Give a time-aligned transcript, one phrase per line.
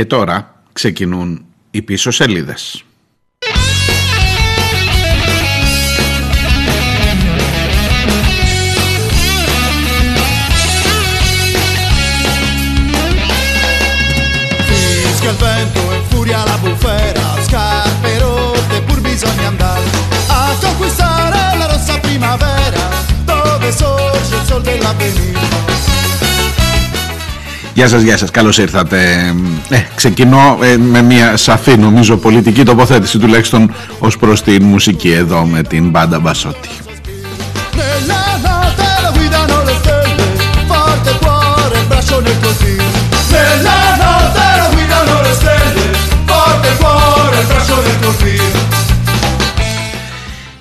[0.00, 2.84] Και τώρα ξεκινούν οι πίσω σελίδες.
[14.68, 19.88] Fischia il vento e furia la bufera, scarpe rotte pur bisogna andare
[20.38, 22.84] a conquistare la rossa primavera
[23.30, 25.79] dove sorge il sol dell'avvenire.
[27.80, 28.98] Γεια σας, γεια σας, καλώς ήρθατε.
[29.68, 35.44] Ε, ξεκινώ ε, με μια σαφή νομίζω πολιτική τοποθέτηση τουλάχιστον ως προς την μουσική εδώ
[35.44, 36.68] με την μπάντα Μπασότη.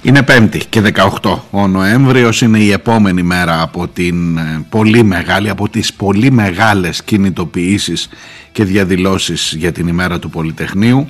[0.09, 0.81] Είναι 5η και
[1.21, 6.31] 18 ο Νοέμβριος είναι η επόμενη μέρα από την ε, πολύ μεγάλη, από τις πολύ
[6.31, 8.09] μεγάλες κινητοποιήσεις
[8.51, 11.07] και διαδηλώσεις για την ημέρα του Πολυτεχνείου.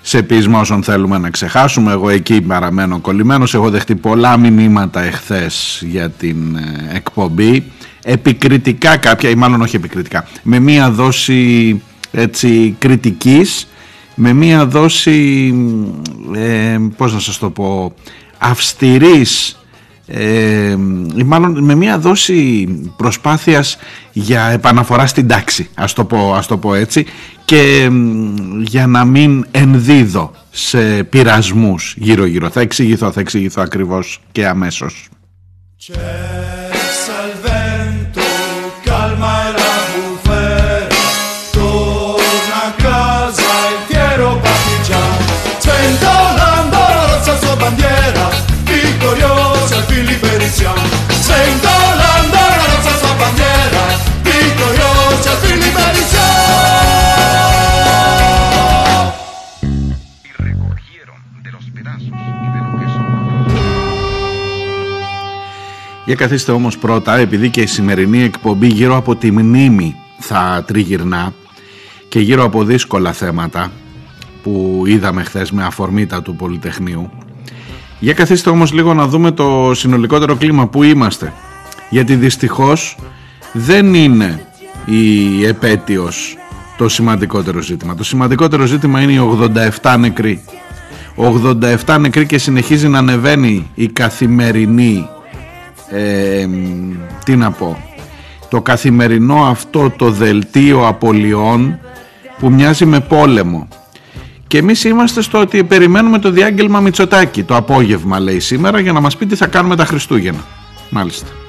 [0.00, 3.54] Σε πείσμα όσων θέλουμε να ξεχάσουμε εγώ εκεί παραμένω κολλημένος.
[3.54, 7.64] Έχω δεχτεί πολλά μηνύματα εχθές για την ε, εκπομπή.
[8.02, 13.66] Επικριτικά κάποια ή μάλλον όχι επικριτικά με μία δόση έτσι κριτικής
[14.18, 15.54] με μία δόση
[16.34, 17.94] ε, πώς να σας το πω
[18.38, 19.58] αυστηρής
[20.06, 20.70] ε,
[21.16, 23.78] ή μάλλον με μία δόση προσπάθειας
[24.12, 27.06] για επαναφορά στην τάξη ας το πω, ας το πω έτσι
[27.44, 27.90] και
[28.60, 35.08] για να μην ενδίδω σε πειρασμούς γύρω γύρω θα εξηγηθώ, θα εξηγηθώ ακριβώς και αμέσως
[66.06, 71.32] Για καθίστε όμως πρώτα επειδή και η σημερινή εκπομπή γύρω από τη μνήμη θα τριγυρνά
[72.08, 73.72] και γύρω από δύσκολα θέματα
[74.42, 77.10] που είδαμε χθες με αφορμήτα του Πολυτεχνείου.
[78.00, 81.32] Για καθίστε όμως λίγο να δούμε το συνολικότερο κλίμα που είμαστε.
[81.90, 82.96] Γιατί δυστυχώς
[83.52, 84.46] δεν είναι
[84.84, 86.36] η επέτειος
[86.76, 87.94] το σημαντικότερο ζήτημα.
[87.94, 89.38] Το σημαντικότερο ζήτημα είναι οι
[89.82, 90.44] 87 νεκροί.
[91.86, 95.08] 87 νεκροί και συνεχίζει να ανεβαίνει η καθημερινή
[95.90, 96.46] ε,
[97.24, 97.76] τι να πω.
[98.48, 101.78] Το καθημερινό αυτό το δελτίο απολειών
[102.38, 103.68] που μοιάζει με πόλεμο.
[104.46, 109.00] Και εμείς είμαστε στο ότι περιμένουμε το διάγγελμα Μητσοτάκη το απόγευμα λέει σήμερα για να
[109.00, 110.44] μας πει τι θα κάνουμε τα Χριστούγεννα.
[110.90, 111.45] Μάλιστα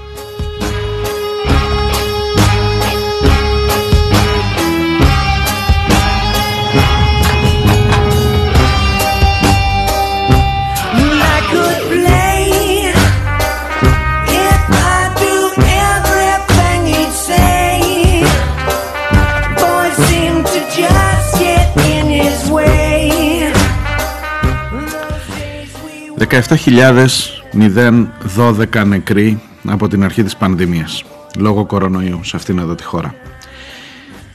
[26.20, 31.04] 17.012 νεκροί από την αρχή της πανδημίας
[31.38, 33.16] λόγω κορονοϊού σε αυτήν εδώ τη χώρα.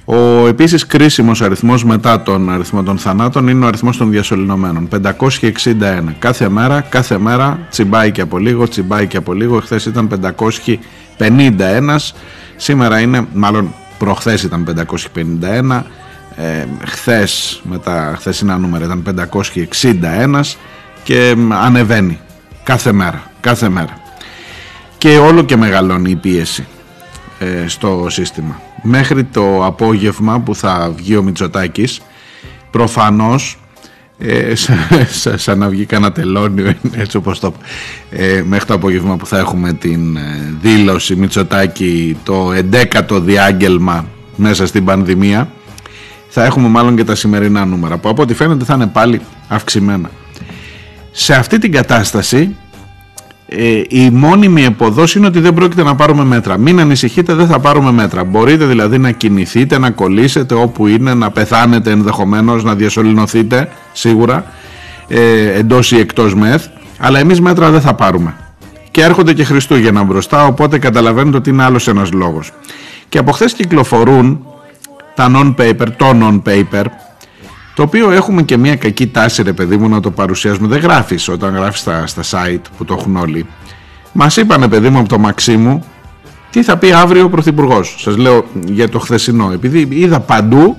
[0.04, 4.88] Ο επίσης κρίσιμος αριθμός μετά τον αριθμό των θανάτων είναι ο αριθμός των διασωληνωμένων.
[4.88, 6.14] 561.
[6.18, 9.60] Κάθε μέρα, κάθε μέρα τσιμπάει και από λίγο, τσιμπάει και από λίγο.
[9.60, 12.14] Χθες ήταν 551.
[12.56, 15.86] Σήμερα είναι, μάλλον προχθές ήταν 551.
[16.36, 20.56] Ε, χθες με τα χθεσινά νούμερα ήταν 561
[21.02, 22.18] και ανεβαίνει
[22.62, 24.00] κάθε μέρα, κάθε μέρα.
[24.98, 26.66] Και όλο και μεγαλώνει η πίεση
[27.38, 28.60] ε, στο σύστημα.
[28.82, 32.00] Μέχρι το απόγευμα που θα βγει ο Μητσοτάκης,
[32.70, 33.58] προφανώς,
[34.18, 37.54] ε, σαν, σαν να βγει κανένα τελώνιο, έτσι όπως το
[38.10, 44.66] ε, μέχρι το απόγευμα που θα έχουμε την ε, δήλωση Μητσοτάκη, το 11ο διάγγελμα μέσα
[44.66, 45.50] στην πανδημία,
[46.28, 50.10] θα έχουμε μάλλον και τα σημερινά νούμερα, που από ό,τι φαίνεται θα είναι πάλι αυξημένα.
[51.12, 52.56] Σε αυτή την κατάσταση
[53.56, 56.56] ε, η μόνιμη εποδός είναι ότι δεν πρόκειται να πάρουμε μέτρα.
[56.56, 58.24] Μην ανησυχείτε, δεν θα πάρουμε μέτρα.
[58.24, 64.44] Μπορείτε δηλαδή να κινηθείτε, να κολλήσετε όπου είναι, να πεθάνετε ενδεχομένως, να διασωληνωθείτε σίγουρα
[65.08, 66.66] ε, εντός ή εκτός μεθ,
[66.98, 68.34] αλλά εμείς μέτρα δεν θα πάρουμε.
[68.90, 72.52] Και έρχονται και Χριστούγεννα μπροστά, οπότε καταλαβαίνετε ότι είναι άλλος ένας λόγος.
[73.08, 74.46] Και από χθες κυκλοφορούν
[75.14, 76.84] τα non-paper, το non-paper,
[77.74, 81.28] το οποίο έχουμε και μια κακή τάση ρε παιδί μου να το παρουσιάζουμε δεν γράφεις
[81.28, 83.46] όταν γράφεις στα, στα site που το έχουν όλοι
[84.12, 85.84] μας είπανε παιδί μου από το Μαξίμου
[86.52, 87.96] τι θα πει αύριο ο Πρωθυπουργός.
[87.98, 90.76] Σας λέω για το χθεσινό επειδή είδα παντού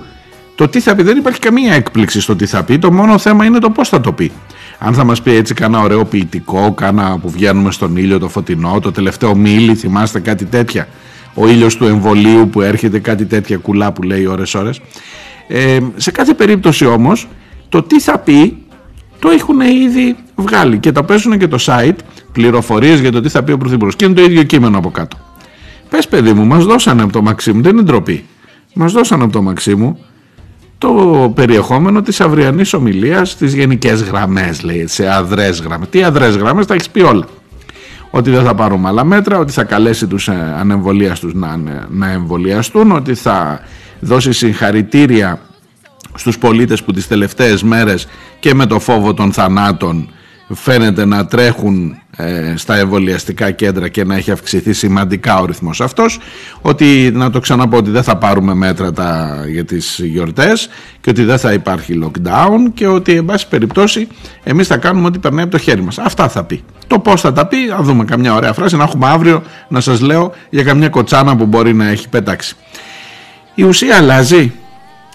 [0.55, 2.79] Το τι θα πει, δεν υπάρχει καμία έκπληξη στο τι θα πει.
[2.79, 4.31] Το μόνο θέμα είναι το πώς θα το πει.
[4.79, 8.79] Αν θα μας πει έτσι κάνα ωραίο ποιητικό, κάνα που βγαίνουμε στον ήλιο το φωτεινό,
[8.79, 10.87] το τελευταίο μίλι, θυμάστε κάτι τέτοια;
[11.33, 14.81] Ο ήλιος του εμβολίου που έρχεται, κάτι τέτοια κουλά που λέει ώρες-ώρες.
[15.47, 17.27] Ε, σε κάθε περίπτωση όμως,
[17.69, 18.57] το τι θα πει
[19.19, 21.97] το έχουν ήδη βγάλει και το παίζουν και το site
[22.31, 25.17] πληροφορίες για το τι θα πει ο Πρωθυπουργός και είναι το ίδιο κείμενο από κάτω.
[25.89, 28.25] Πες παιδί μου, μας δώσανε από το Μαξίμου, δεν είναι ντροπή.
[28.73, 29.99] Μας δώσανε από το Μαξίμου
[30.77, 35.89] το περιεχόμενο της αυριανής ομιλίας στις γενικές γραμμές, λέει, σε αδρές γραμμές.
[35.89, 37.25] Τι αδρές γραμμές, τα έχεις πει όλα.
[38.11, 41.59] Ότι δεν θα πάρουμε άλλα μέτρα, ότι θα καλέσει τους ε, ανεμβολίαστους να,
[41.89, 43.59] να εμβολιαστούν, ότι θα
[44.03, 45.39] δώσει συγχαρητήρια
[46.15, 48.07] στους πολίτες που τις τελευταίες μέρες
[48.39, 50.09] και με το φόβο των θανάτων
[50.53, 56.19] φαίνεται να τρέχουν ε, στα εμβολιαστικά κέντρα και να έχει αυξηθεί σημαντικά ο ρυθμός αυτός.
[56.61, 60.69] Ότι να το ξαναπώ ότι δεν θα πάρουμε μέτρα τα, για τις γιορτές
[61.01, 64.07] και ότι δεν θα υπάρχει lockdown και ότι εν πάση περιπτώσει
[64.43, 65.97] εμείς θα κάνουμε ό,τι περνάει από το χέρι μας.
[65.97, 66.63] Αυτά θα πει.
[66.87, 68.05] Το πως θα τα πει θα δούμε.
[68.05, 68.77] Καμιά ωραία φράση.
[68.77, 72.55] Να έχουμε αύριο να σας λέω για καμιά κοτσάνα που μπορεί να έχει πετάξει
[73.55, 74.51] η ουσία αλλάζει.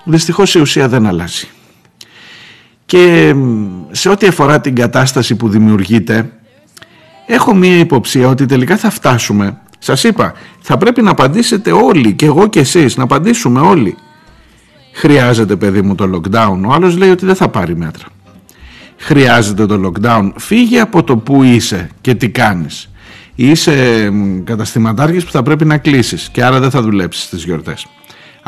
[0.05, 1.49] Δυστυχώς η ουσία δεν αλλάζει.
[2.87, 3.35] Και
[3.91, 6.31] σε ό,τι αφορά την κατάσταση που δημιουργείται
[7.27, 9.59] έχω μία υποψία ότι τελικά θα φτάσουμε.
[9.79, 13.97] Σας είπα θα πρέπει να απαντήσετε όλοι και εγώ και εσείς να απαντήσουμε όλοι.
[14.93, 16.61] Χρειάζεται παιδί μου το lockdown.
[16.67, 18.05] Ο άλλος λέει ότι δεν θα πάρει μέτρα.
[18.97, 20.31] Χρειάζεται το lockdown.
[20.37, 22.91] Φύγε από το που είσαι και τι κάνεις.
[23.35, 24.09] Είσαι
[24.45, 27.87] καταστηματάρχης που θα πρέπει να κλείσεις και άρα δεν θα δουλέψεις στις γιορτές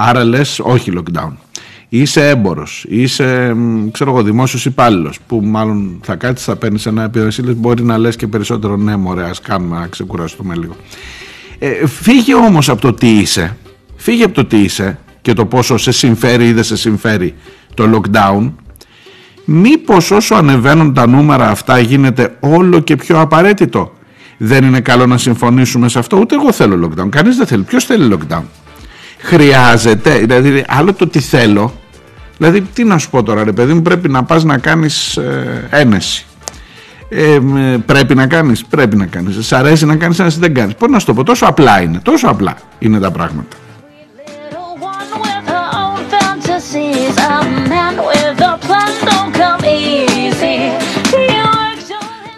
[0.03, 1.33] άρα λες όχι lockdown
[1.93, 3.57] είσαι έμπορος, είσαι
[3.91, 8.17] ξέρω εγώ, δημόσιος υπάλληλος που μάλλον θα κάτσεις, θα παίρνεις ένα επιρρεσίλε, μπορεί να λες
[8.17, 10.77] και περισσότερο ναι, μωρέ, ας κάνουμε να ξεκουραστούμε λίγο.
[11.59, 13.57] Ε, φύγε όμως από το τι είσαι,
[13.97, 17.35] φύγε από το τι είσαι και το πόσο σε συμφέρει ή δεν σε συμφέρει
[17.75, 18.53] το lockdown.
[19.45, 23.93] Μήπως όσο ανεβαίνουν τα νούμερα αυτά γίνεται όλο και πιο απαραίτητο.
[24.37, 26.17] Δεν είναι καλό να συμφωνήσουμε σε αυτό.
[26.19, 27.09] Ούτε εγώ θέλω lockdown.
[27.09, 27.63] Κανείς δεν θέλει.
[27.63, 28.43] Ποιος θέλει lockdown;
[29.23, 30.19] Χρειάζεται.
[30.19, 31.81] Δηλαδή άλλο το τι θέλω
[32.41, 35.69] Δηλαδή, τι να σου πω τώρα, ρε παιδί μου, πρέπει να πας να κάνεις ε,
[35.71, 36.27] ένεση.
[37.09, 37.39] Ε,
[37.87, 39.47] πρέπει να κάνεις, πρέπει να κάνεις.
[39.47, 40.75] Σ' αρέσει να κάνεις ένεση, δεν κάνεις.
[40.75, 43.57] Πώς να σου το πω, τόσο απλά είναι, τόσο απλά είναι τα πράγματα.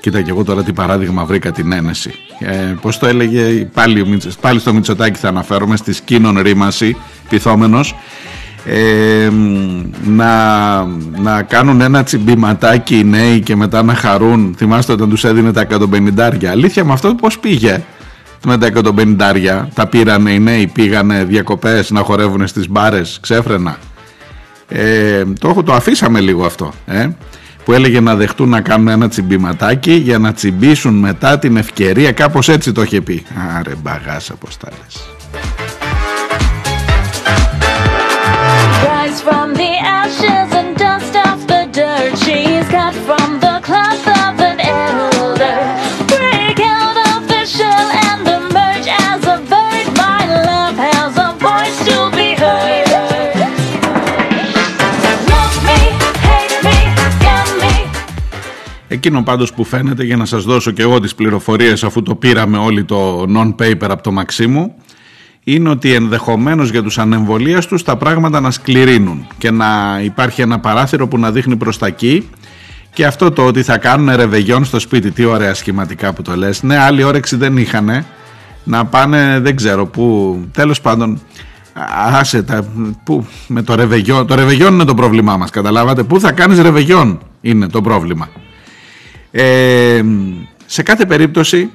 [0.03, 2.15] Κοίτα και εγώ τώρα τι παράδειγμα βρήκα την ένεση.
[2.39, 6.97] Ε, πώς το έλεγε πάλι, πάλι στο Μητσοτάκι θα αναφέρομαι στη σκήνων ρήμαση,
[7.29, 7.95] πυθόμενος
[8.65, 9.31] ε,
[10.05, 10.85] να,
[11.23, 14.55] να κάνουν ένα τσιμπηματάκι οι νέοι και μετά να χαρούν.
[14.57, 17.83] Θυμάστε όταν τους έδινε τα 150 αλήθεια με αυτό πως πήγε
[18.45, 23.79] με τα 150 τα πήρανε οι νέοι πήγανε διακοπές να χορεύουν στις μπάρες ξέφρενα;
[24.69, 27.09] Ε, το, το αφήσαμε λίγο αυτό ε,
[27.65, 32.13] που έλεγε να δεχτούν να κάνουν ένα τσιμπηματάκι για να τσιμπήσουν μετά την ευκαιρία.
[32.13, 33.25] Κάπως έτσι το είχε πει.
[33.59, 34.57] Άρε μπαγάσα πως
[58.93, 62.59] Εκείνο πάντως που φαίνεται για να σας δώσω και εγώ τις πληροφορίες αφού το πήραμε
[62.59, 64.75] όλοι το non-paper από το Μαξίμου
[65.45, 71.09] είναι ότι ενδεχομένως για τους ανεμβολίαστους τα πράγματα να σκληρύνουν και να υπάρχει ένα παράθυρο
[71.09, 72.29] που να δείχνει προς τα εκεί
[72.93, 76.63] και αυτό το ότι θα κάνουν ρεβεγιόν στο σπίτι, τι ωραία σχηματικά που το λες.
[76.63, 78.05] Ναι, άλλη όρεξη δεν είχαν
[78.65, 81.21] να πάνε, δεν ξέρω πού, τέλος πάντων,
[82.15, 82.65] άσε τα,
[83.05, 87.19] πού, με το ρεβεγιόν, το ρεβεγιόν είναι το πρόβλημά μας, καταλάβατε, πού θα κάνεις ρεβεγιόν
[87.41, 88.29] είναι το πρόβλημα.
[89.33, 90.03] Ε,
[90.67, 91.71] σε κάθε περίπτωση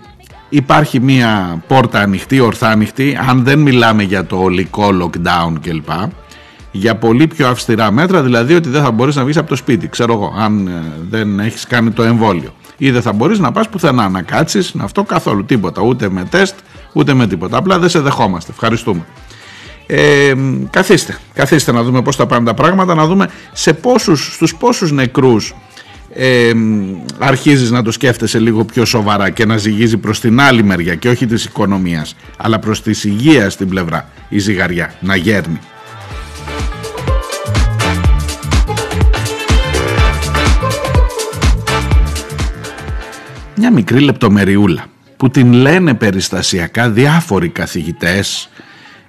[0.50, 5.90] υπάρχει μία πόρτα ανοιχτή, ορθά ανοιχτή, αν δεν μιλάμε για το ολικό lockdown κλπ.
[6.72, 9.88] Για πολύ πιο αυστηρά μέτρα, δηλαδή ότι δεν θα μπορείς να βγεις από το σπίτι,
[9.88, 12.54] ξέρω εγώ, αν ε, δεν έχεις κάνει το εμβόλιο.
[12.78, 16.24] Ή δεν θα μπορείς να πας πουθενά, να κάτσεις, να αυτό καθόλου, τίποτα, ούτε με
[16.24, 16.56] τεστ,
[16.94, 17.58] ούτε με τίποτα.
[17.58, 18.52] Απλά δεν σε δεχόμαστε.
[18.52, 19.06] Ευχαριστούμε.
[19.88, 20.34] Ε,
[20.70, 24.92] καθίστε, καθίστε να δούμε πώς θα πάνε τα πράγματα, να δούμε σε πόσους, στους πόσους
[24.92, 25.56] νεκρούς
[26.14, 26.52] ε,
[27.18, 31.10] αρχίζεις να το σκέφτεσαι λίγο πιο σοβαρά και να ζυγίζει προς την άλλη μεριά και
[31.10, 35.60] όχι της οικονομίας αλλά προς τη υγεία στην πλευρά η ζυγαριά να γέρνει.
[43.56, 44.86] Μια μικρή λεπτομεριούλα
[45.18, 48.50] που την λένε περιστασιακά διάφοροι καθηγητές,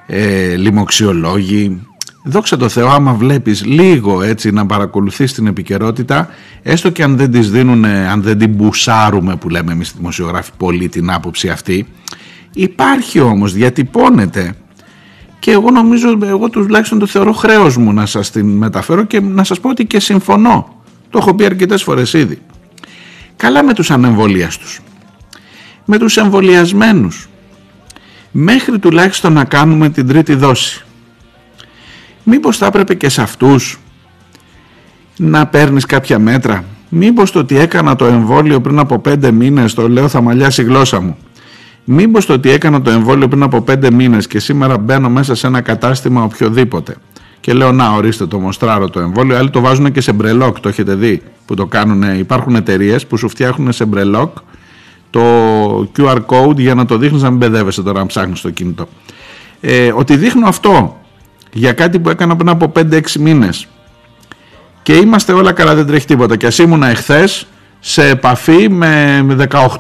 [0.07, 1.88] ε, λοιμοξιολόγοι,
[2.29, 6.29] δόξα τω Θεώ άμα βλέπεις λίγο έτσι να παρακολουθείς την επικαιρότητα
[6.63, 10.89] έστω και αν δεν τις δίνουν, αν δεν την μπουσάρουμε που λέμε εμείς δημοσιογράφοι πολύ
[10.89, 11.87] την άποψη αυτή
[12.53, 14.55] υπάρχει όμως, διατυπώνεται
[15.39, 19.45] και εγώ νομίζω, εγώ τουλάχιστον το θεωρώ χρέος μου να σας την μεταφέρω και να
[19.45, 20.83] σας πω ότι και συμφωνώ.
[21.11, 22.39] Το έχω πει αρκετές φορές ήδη.
[23.37, 24.81] Καλά με τους ανεμβολίαστους.
[25.85, 27.29] Με τους εμβολιασμένους.
[28.31, 30.85] Μέχρι τουλάχιστον να κάνουμε την τρίτη δόση.
[32.31, 33.79] Μήπως θα έπρεπε και σε αυτούς
[35.17, 39.89] να παίρνεις κάποια μέτρα; Μήπως το ότι έκανα το εμβόλιο πριν από πέντε μήνες, το
[39.89, 41.17] λέω θα μαλλιάσει η γλώσσα μου.
[41.85, 45.47] Μήπως το ότι έκανα το εμβόλιο πριν από πέντε μήνες και σήμερα μπαίνω μέσα σε
[45.47, 46.97] ένα κατάστημα οποιοδήποτε
[47.41, 50.69] και λέω να ορίστε το μοστράρο το εμβόλιο, άλλοι το βάζουν και σε μπρελόκ, το
[50.69, 54.37] έχετε δει που το κάνουν, υπάρχουν εταιρείες που σου φτιάχνουν σε μπρελόκ
[55.11, 55.21] το
[55.99, 58.89] QR code για να το δείχνεις να μην μπεδεύεσαι τώρα να ψάχνεις το κινητό.
[59.61, 60.97] Ε, ότι δείχνω αυτό
[61.53, 63.67] για κάτι που έκανα πριν από 5-6 μήνες
[64.83, 67.47] και είμαστε όλα καλά δεν τρέχει τίποτα και ας ήμουνα εχθές
[67.81, 69.25] σε επαφή με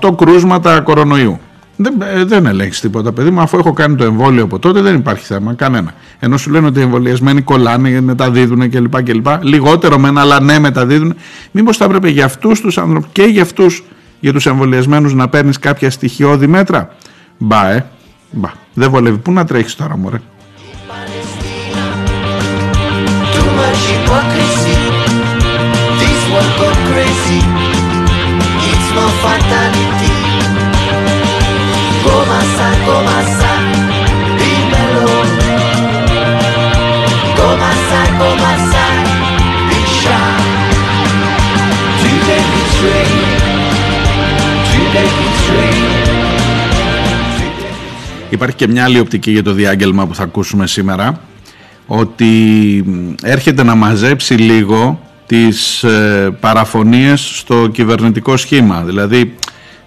[0.01, 1.41] 18 κρούσματα κορονοϊού.
[1.77, 3.41] Δεν, ε, δεν ελέγχεις τίποτα, παιδί μου.
[3.41, 5.95] Αφού έχω κάνει το εμβόλιο από τότε, δεν υπάρχει θέμα κανένα.
[6.19, 9.03] Ενώ σου λένε ότι οι εμβολιασμένοι κολλάνε, μεταδίδουν κλπ.
[9.03, 9.27] κλπ.
[9.43, 11.15] Λιγότερο μεν, αλλά ναι, μεταδίδουν.
[11.51, 13.85] Μήπως θα έπρεπε για αυτούς τους άνθρωπου και για αυτούς,
[14.21, 16.97] για τους εμβολιασμένους, να παίρνεις κάποια στοιχειώδη μέτρα;
[17.39, 17.87] Μπα, ε.
[18.31, 18.51] Μπα.
[18.75, 19.19] Δεν βολεύει.
[19.19, 20.21] Πού να τρέχεις τώρα, μωρέ;
[48.31, 51.21] Υπάρχει και μια άλλη οπτική για το διάγγελμα που θα ακούσουμε σήμερα
[51.91, 52.33] ότι
[53.23, 58.83] έρχεται να μαζέψει λίγο τις ε, παραφωνίες στο κυβερνητικό σχήμα.
[58.83, 59.35] Δηλαδή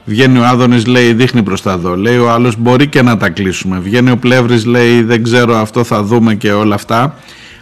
[0.05, 3.29] βγαίνει ο Άδωνης λέει δείχνει προς τα δω, λέει ο άλλος μπορεί και να τα
[3.29, 3.79] κλείσουμε.
[3.79, 7.15] Βγαίνει ο Πλεύρης λέει δεν ξέρω αυτό θα δούμε και όλα αυτά.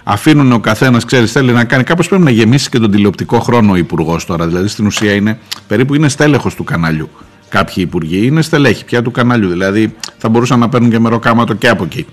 [0.04, 1.84] Αφήνουν ο καθένας, ξέρεις, θέλει να κάνει.
[1.84, 4.48] Κάπως πρέπει να γεμίσει και τον τηλεοπτικό χρόνο ο υπουργός τώρα.
[4.48, 7.10] Δηλαδή στην ουσία είναι περίπου είναι στέλεχος του καναλιού
[7.50, 9.50] κάποιοι υπουργοί είναι στελέχη πια του καναλιού.
[9.50, 12.06] Δηλαδή θα μπορούσαν να παίρνουν και μεροκάματο και από εκεί.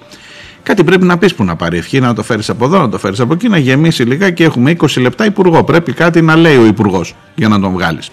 [0.67, 2.99] Κάτι πρέπει να πεις που να πάρει ευχή, να το φέρεις από εδώ, να το
[2.99, 5.65] φέρεις από εκεί, να γεμίσει λίγα και έχουμε 20 λεπτά υπουργό.
[5.65, 8.11] Πρέπει κάτι να λέει ο υπουργός για να τον βγάλεις.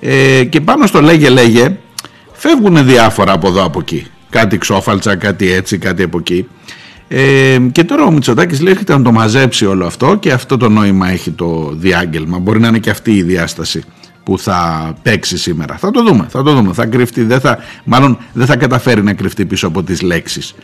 [0.00, 1.76] Ε, και πάνω στο λέγε λέγε
[2.32, 4.06] φεύγουν διάφορα από εδώ από εκεί.
[4.30, 6.48] Κάτι ξόφαλτσα, κάτι έτσι, κάτι από εκεί.
[7.08, 11.10] Ε, και τώρα ο Μητσοτάκης λέει να το μαζέψει όλο αυτό και αυτό το νόημα
[11.10, 12.38] έχει το διάγγελμα.
[12.38, 13.82] Μπορεί να είναι και αυτή η διάσταση
[14.22, 15.76] που θα παίξει σήμερα.
[15.76, 16.72] Θα το δούμε, θα το δούμε.
[16.72, 20.54] Θα κρυφτεί, δεν θα, μάλλον δεν θα καταφέρει να κρυφτεί πίσω από τις λέξεις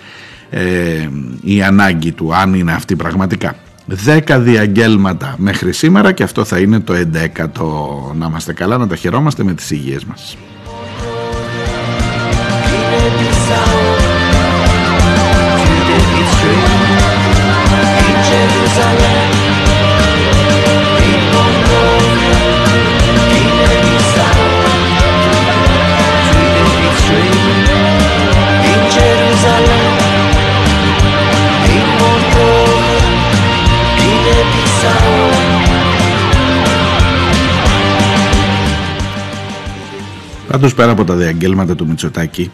[0.55, 1.09] ε,
[1.43, 3.55] η ανάγκη του, αν είναι αυτή πραγματικά.
[3.87, 8.15] Δέκα διαγγέλματα μέχρι σήμερα και αυτό θα είναι το 11ο.
[8.15, 10.37] Να είμαστε καλά, να τα χαιρόμαστε με τις υγείες μας.
[40.53, 42.51] Πάντως πέρα από τα διαγγέλματα του Μητσοτάκη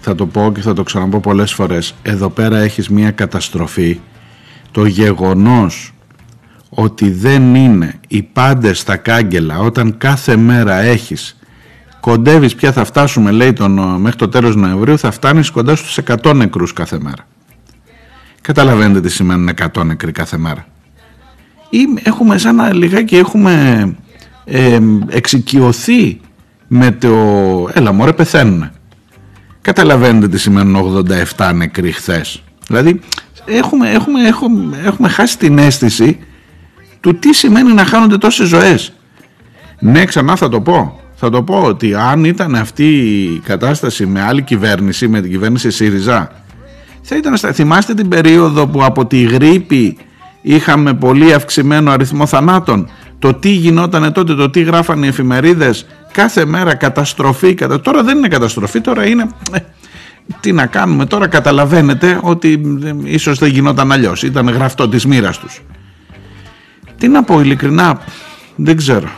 [0.00, 4.00] θα το πω και θα το ξαναπώ πολλές φορές εδώ πέρα έχεις μια καταστροφή.
[4.70, 5.94] Το γεγονός
[6.68, 11.38] ότι δεν είναι οι πάντες στα κάγκελα όταν κάθε μέρα έχεις
[12.00, 16.34] κοντεύεις πια θα φτάσουμε λέει τον, μέχρι το τέλος Νοεμβρίου θα φτάνεις κοντά στους 100
[16.34, 17.26] νεκρούς κάθε μέρα.
[18.40, 20.66] Καταλαβαίνετε τι σημαίνουν 100 νεκροί κάθε μέρα.
[21.70, 23.84] Ή έχουμε σαν να λιγάκι έχουμε
[24.44, 24.78] ε,
[25.08, 26.20] εξοικειωθεί
[26.72, 27.08] με το
[27.72, 28.70] έλα μωρέ πεθαίνουν
[29.60, 31.04] καταλαβαίνετε τι σημαίνουν
[31.36, 32.42] 87 νεκροί χθες.
[32.66, 33.00] δηλαδή
[33.44, 36.18] έχουμε, έχουμε, έχουμε, έχουμε χάσει την αίσθηση
[37.00, 38.92] του τι σημαίνει να χάνονται τόσες ζωές.
[39.78, 41.00] Ναι ξανά θα το πω.
[41.14, 42.98] Θα το πω ότι αν ήταν αυτή
[43.34, 46.32] η κατάσταση με άλλη κυβέρνηση με την κυβέρνηση ΣΥΡΙΖΑ
[47.02, 49.96] θα ήταν, θυμάστε την περίοδο που από τη γρήπη
[50.42, 56.44] είχαμε πολύ αυξημένο αριθμό θανάτων; Το τι γινόταν τότε, το τι γράφανε οι εφημερίδες κάθε
[56.44, 57.80] μέρα καταστροφή, κατα...
[57.80, 59.28] τώρα δεν είναι καταστροφή, τώρα είναι...
[59.52, 59.58] Ε,
[60.40, 65.38] τι να κάνουμε τώρα καταλαβαίνετε ότι ε, ίσως δεν γινόταν αλλιώς, ήταν γραφτό της μοίρας
[65.38, 65.62] τους.
[66.98, 68.00] Τι να πω ειλικρινά,
[68.56, 69.08] δεν ξέρω.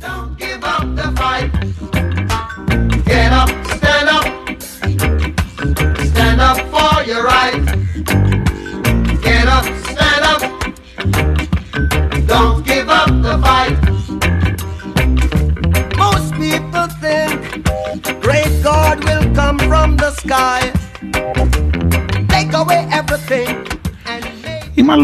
[0.00, 2.07] Stand up for your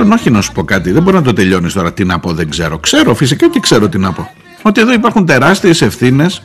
[0.04, 0.90] μάλλον όχι να σου πω κάτι.
[0.90, 1.92] Δεν μπορεί να το τελειώνεις τώρα.
[1.92, 2.78] Τι να πω, δεν ξέρω.
[2.78, 4.30] Ξέρω, φυσικά και ξέρω τι να πω.
[4.62, 6.42] Ότι εδώ υπάρχουν τεράστιες ευθύνες.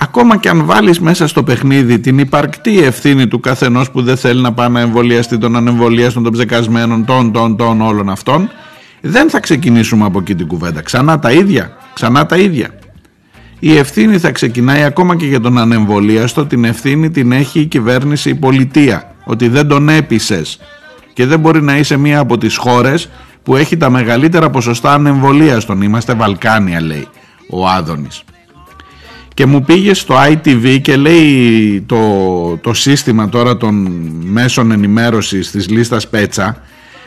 [0.00, 4.40] Ακόμα και αν βάλεις μέσα στο παιχνίδι την υπαρκτή ευθύνη του καθενός που δεν θέλει
[4.40, 8.50] να πάει να εμβολιαστεί των ανεμβολίαστων, των ψεκασμένων, των, των, των όλων αυτών,
[9.00, 10.82] δεν θα ξεκινήσουμε από εκεί την κουβέντα.
[10.82, 11.76] Ξανά τα ίδια.
[11.94, 12.68] Ξανά τα ίδια.
[13.58, 16.46] Η ευθύνη θα ξεκινάει ακόμα και για τον ανεμβολίαστο.
[16.46, 19.14] Την ευθύνη την έχει η κυβέρνηση, η πολιτεία.
[19.24, 20.58] Ότι δεν τον έπεισες.
[21.18, 23.08] Και δεν μπορεί να είσαι μία από τις χώρες
[23.42, 25.82] που έχει τα μεγαλύτερα ποσοστά ανεμβολίαστων.
[25.82, 27.08] Είμαστε Βαλκάνια λέει
[27.50, 28.22] ο Άδωνης.
[29.34, 31.98] Και μου πήγε στο ITV και λέει το,
[32.56, 33.74] το σύστημα τώρα των
[34.24, 36.62] μέσων ενημέρωσης της λίστας Πέτσα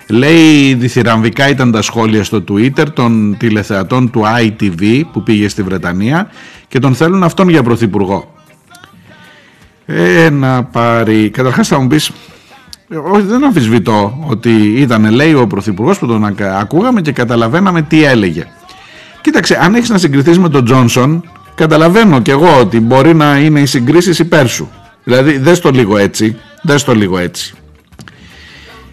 [0.08, 6.30] Λέει διθυραμβικά ήταν τα σχόλια στο Twitter των τηλεθεατών του ITV που πήγε στη Βρετανία
[6.68, 8.34] και τον θέλουν αυτόν για πρωθυπουργό.
[9.86, 11.30] Ε, να πάρει.
[11.30, 12.12] Καταρχάς θα μου πεις,
[12.98, 18.48] όχι δεν αμφισβητώ ότι ήταν λέει ο πρωθυπουργός που τον ακούγαμε και καταλαβαίναμε τι έλεγε.
[19.22, 23.60] Κοίταξε, αν έχεις να συγκριθείς με τον Τζόνσον, καταλαβαίνω κι εγώ ότι μπορεί να είναι
[23.60, 24.70] οι συγκρίσεις υπέρ σου.
[25.04, 27.54] Δηλαδή, δες το λίγο έτσι, δες το λίγο έτσι.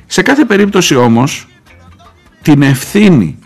[0.06, 1.48] Σε κάθε περίπτωση όμως
[2.42, 3.38] την ευθύνη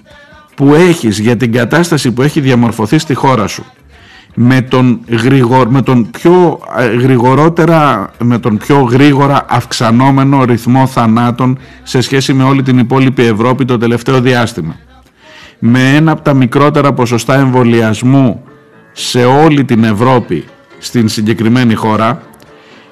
[0.55, 3.65] που έχεις για την κατάσταση που έχει διαμορφωθεί στη χώρα σου
[4.35, 11.59] με τον, γρηγορ, με τον πιο ε, γρηγορότερα με τον πιο γρήγορα αυξανόμενο ρυθμό θανάτων
[11.83, 14.77] σε σχέση με όλη την υπόλοιπη Ευρώπη το τελευταίο διάστημα.
[15.59, 18.43] Με ένα από τα μικρότερα ποσοστά εμβολιασμού
[18.93, 20.45] σε όλη την Ευρώπη
[20.79, 22.23] στην συγκεκριμένη χώρα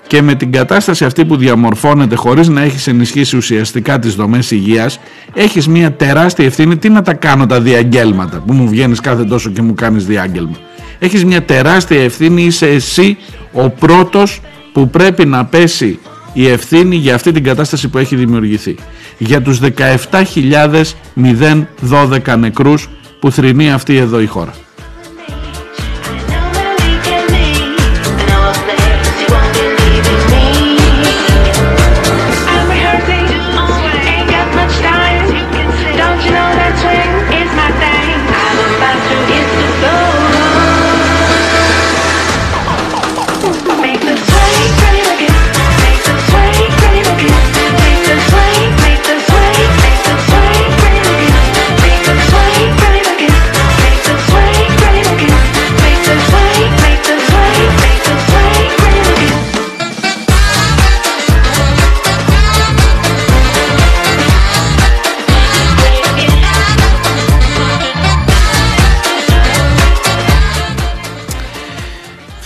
[0.06, 5.00] και με την κατάσταση αυτή που διαμορφώνεται χωρίς να έχεις ενισχύσει ουσιαστικά τις δομές υγείας
[5.35, 6.76] έχεις μια τεράστια ευθύνη.
[6.76, 10.56] Τι να τα κάνω τα διαγγέλματα που μου βγαίνεις κάθε τόσο και μου κάνεις διάγγελμα
[11.00, 13.17] έχεις μια τεράστια ευθύνη είσαι εσύ
[13.52, 14.41] ο πρώτος
[14.73, 15.99] που πρέπει να πέσει
[16.32, 18.75] η ευθύνη για αυτή την κατάσταση που έχει δημιουργηθεί.
[19.19, 22.89] Για τους 17.012 νεκρούς
[23.21, 24.54] που θρυνεί αυτή εδώ η χώρα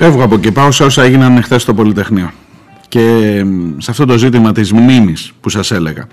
[0.05, 2.31] Φεύγω από εκεί, πάω σε όσα έγιναν χθες στο Πολυτεχνείο.
[2.89, 3.45] Και
[3.79, 6.07] σε αυτό το ζήτημα της μνήμης που σας έλεγα.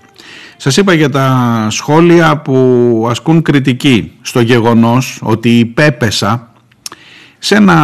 [0.58, 6.51] Σας είπα για τα σχόλια που ασκούν κριτική στο γεγονός ότι υπέπεσα
[7.39, 7.77] σε, ένα,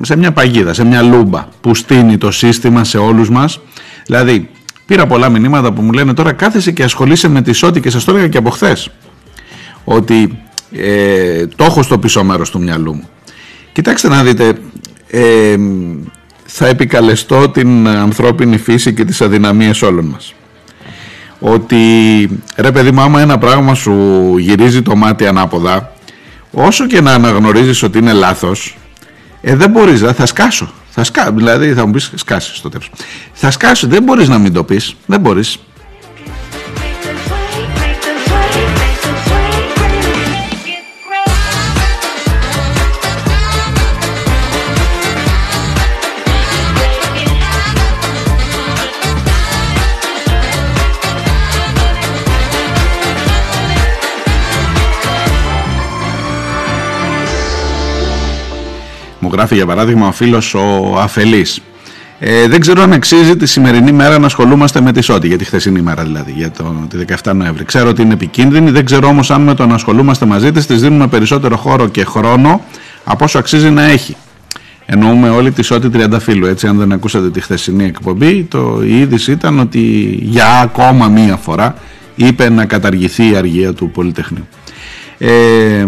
[0.00, 3.60] σε μια παγίδα, σε μια λούμπα που στείνει το σύστημα σε όλους μας.
[4.06, 4.50] Δηλαδή,
[4.86, 8.04] πήρα πολλά μηνύματα που μου λένε τώρα κάθεσαι και ασχολείσαι με τη σώτη και σας
[8.04, 8.90] το έλεγα και από χθες.
[9.84, 10.38] Ότι
[10.72, 13.08] ε, το έχω στο πίσω μέρος του μυαλού μου.
[13.72, 14.58] Κοιτάξτε να δείτε,
[15.10, 15.56] ε,
[16.44, 20.34] θα επικαλεστώ την ανθρώπινη φύση και τις αδυναμίες όλων μας.
[21.38, 21.76] Ότι
[22.56, 23.92] ρε παιδί μου άμα ένα πράγμα σου
[24.38, 25.92] γυρίζει το μάτι ανάποδα
[26.50, 28.76] όσο και να αναγνωρίζεις ότι είναι λάθος
[29.40, 30.72] ε, δεν μπορείς, θα σκάσω.
[30.90, 32.90] Θα σκά, δηλαδή θα μου πεις σκάσεις στο τέλος.
[33.32, 34.96] Θα σκάσω, δεν μπορείς να μην το πεις.
[35.06, 35.58] Δεν μπορείς.
[59.28, 61.60] Μου γράφει για παράδειγμα ο φίλος ο Αφελής.
[62.18, 65.44] Ε, δεν ξέρω αν αξίζει τη σημερινή μέρα να ασχολούμαστε με τη ΣΟΤΗ, για τη
[65.44, 67.64] χθεσινή μέρα δηλαδή, για το, τη 17 Νοέμβρη.
[67.64, 70.80] Ξέρω ότι είναι επικίνδυνη, δεν ξέρω όμως αν με το να ασχολούμαστε μαζί της, της
[70.80, 72.64] δίνουμε περισσότερο χώρο και χρόνο
[73.04, 74.16] από όσο αξίζει να έχει.
[74.86, 79.32] Εννοούμε όλη τη ΣΟΤΗ Τριανταφύλου, έτσι αν δεν ακούσατε τη χθεσινή εκπομπή, το, η είδηση
[79.32, 79.80] ήταν ότι
[80.22, 81.74] για ακόμα μία φορά
[82.14, 84.46] είπε να καταργηθεί η αργία του Πολυτεχνείου.
[85.18, 85.86] Ε,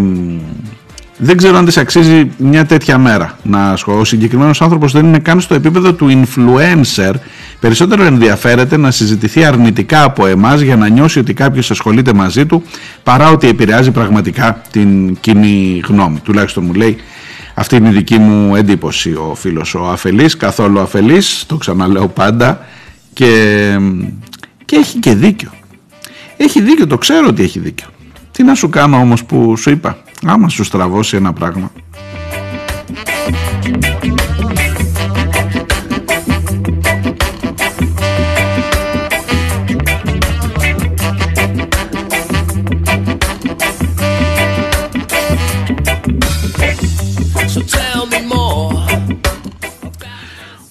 [1.23, 5.41] δεν ξέρω αν της αξίζει μια τέτοια μέρα να Ο συγκεκριμένος άνθρωπος δεν είναι καν
[5.41, 7.13] στο επίπεδο του influencer.
[7.59, 12.63] Περισσότερο ενδιαφέρεται να συζητηθεί αρνητικά από εμάς για να νιώσει ότι κάποιος ασχολείται μαζί του
[13.03, 16.19] παρά ότι επηρεάζει πραγματικά την κοινή γνώμη.
[16.19, 16.97] Τουλάχιστον μου λέει
[17.53, 22.65] αυτή είναι η δική μου εντύπωση ο φίλος ο αφελής, καθόλου αφελής, το ξαναλέω πάντα
[23.13, 23.63] και,
[24.65, 25.49] και έχει και δίκιο.
[26.37, 27.87] Έχει δίκιο, το ξέρω ότι έχει δίκιο.
[28.31, 31.71] Τι να σου κάνω όμως που σου είπα, άμα σου στραβώσει ένα πράγμα.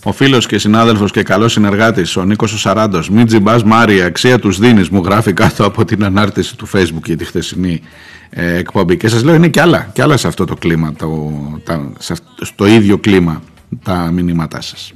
[0.03, 4.39] Ο φίλος και συνάδελφος και καλός συνεργάτης, ο Νίκος ο Σαράντος, μην τζιμπάς Μάρια, αξία
[4.39, 8.97] τους δίνεις, μου γράφει κάτω από την ανάρτηση του Facebook για τη χθεσινή ε, εκπομπή.
[8.97, 11.33] Και σας λέω, είναι κι άλλα, κι άλλα σε αυτό το κλίμα, το,
[11.65, 13.43] τα, σε, στο ίδιο κλίμα
[13.83, 14.93] τα μηνύματά σας.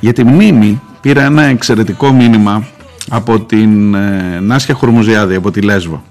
[0.00, 2.66] Για τη μνήμη πήρα ένα εξαιρετικό μήνυμα
[3.08, 6.02] από την ε, Νάσια Χουρμουζιάδη, από τη Λέσβο.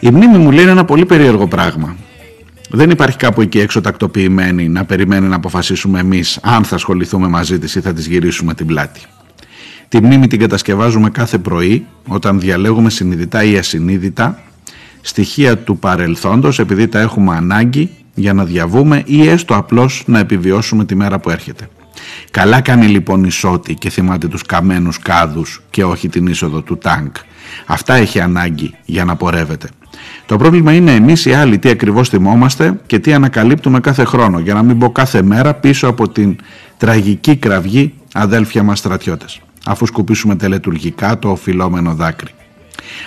[0.00, 1.96] Η μνήμη μου λέει είναι ένα πολύ περίεργο πράγμα.
[2.72, 7.58] Δεν υπάρχει κάπου εκεί έξω τακτοποιημένη να περιμένει να αποφασίσουμε εμείς αν θα ασχοληθούμε μαζί
[7.58, 9.00] της ή θα της γυρίσουμε την πλάτη.
[9.88, 14.42] Τη μνήμη την κατασκευάζουμε κάθε πρωί όταν διαλέγουμε συνειδητά ή ασυνείδητα
[15.00, 20.84] στοιχεία του παρελθόντος επειδή τα έχουμε ανάγκη για να διαβούμε ή έστω απλώς να επιβιώσουμε
[20.84, 21.68] τη μέρα που έρχεται.
[22.30, 26.78] Καλά κάνει λοιπόν η Σότη και θυμάται τους καμένους κάδους και όχι την είσοδο του
[26.78, 27.10] τάγκ.
[27.66, 29.68] Αυτά έχει ανάγκη για να πορεύεται.
[30.30, 34.54] Το πρόβλημα είναι εμείς οι άλλοι τι ακριβώς θυμόμαστε και τι ανακαλύπτουμε κάθε χρόνο για
[34.54, 36.36] να μην πω κάθε μέρα πίσω από την
[36.76, 42.30] τραγική κραυγή αδέλφια μας στρατιώτες αφού σκουπίσουμε τελετουργικά το οφειλόμενο δάκρυ.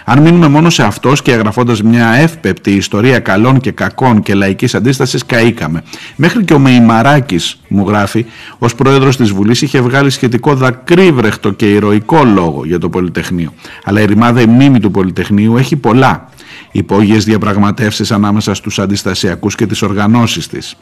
[0.06, 4.76] Αν μείνουμε μόνο σε αυτός και εγγραφώντας μια εύπεπτη ιστορία καλών και κακών και λαϊκής
[4.76, 5.84] αντίστασης, καήκαμε.
[6.16, 8.26] Μέχρι και ο Μεϊμαράκης, μου γράφει,
[8.58, 13.54] ως πρόεδρος της Βουλής, είχε βγάλει σχετικό δακρύβρεχτο και ηρωικό λόγο για το Πολυτεχνείο.
[13.84, 16.30] Αλλά η ρημάδα η μνήμη του Πολυτεχνείου έχει πολλά
[16.76, 20.76] υπόγειες διαπραγματεύσεις ανάμεσα στους αντιστασιακούς και τις οργανώσεις της.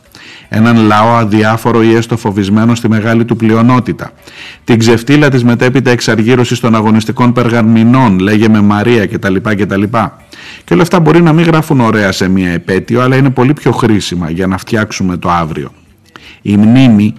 [0.49, 4.11] Έναν λαό αδιάφορο ή έστω φοβισμένο στη μεγάλη του πλειονότητα.
[4.63, 9.35] Την ξεφτύλα της μετέπειτα εξαργύρωσης των αγωνιστικών περγαμηνών, λέγε με Μαρία κτλ.
[9.35, 9.83] κτλ.
[10.63, 13.71] Και όλα αυτά μπορεί να μην γράφουν ωραία σε μία επέτειο, αλλά είναι πολύ πιο
[13.71, 15.71] χρήσιμα για να φτιάξουμε το αύριο.
[16.41, 17.13] Η μνήμη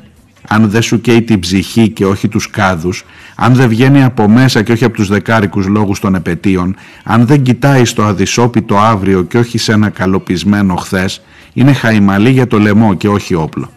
[0.48, 3.04] αν δεν σου καίει την ψυχή και όχι τους κάδους,
[3.36, 7.42] αν δεν βγαίνει από μέσα και όχι από τους δεκάρικους λόγους των επαιτίων, αν δεν
[7.42, 12.94] κοιτάει στο αδυσόπιτο αύριο και όχι σε ένα καλοπισμένο χθες, είναι χαϊμαλή για το λαιμό
[12.94, 13.70] και όχι όπλο.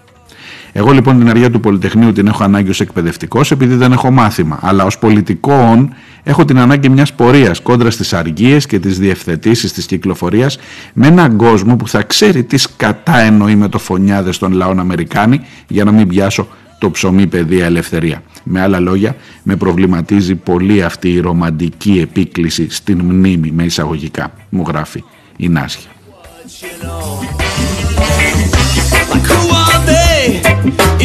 [0.77, 4.59] Εγώ λοιπόν την αργία του Πολυτεχνείου την έχω ανάγκη ως εκπαιδευτικός επειδή δεν έχω μάθημα,
[4.61, 9.85] αλλά ως πολιτικών έχω την ανάγκη μιας πορείας κόντρα στις αργίες και τις διευθετήσεις της
[9.85, 10.57] κυκλοφορίας
[10.93, 15.41] με έναν κόσμο που θα ξέρει τι σκατά εννοεί με το φωνιάδες των λαών Αμερικάνοι
[15.67, 16.47] για να μην πιάσω
[16.79, 18.23] το ψωμί παιδεία ελευθερία.
[18.43, 24.63] Με άλλα λόγια, με προβληματίζει πολύ αυτή η ρομαντική επίκληση στην μνήμη με εισαγωγικά, μου
[24.67, 25.03] γράφει
[25.37, 25.89] η Νάσια.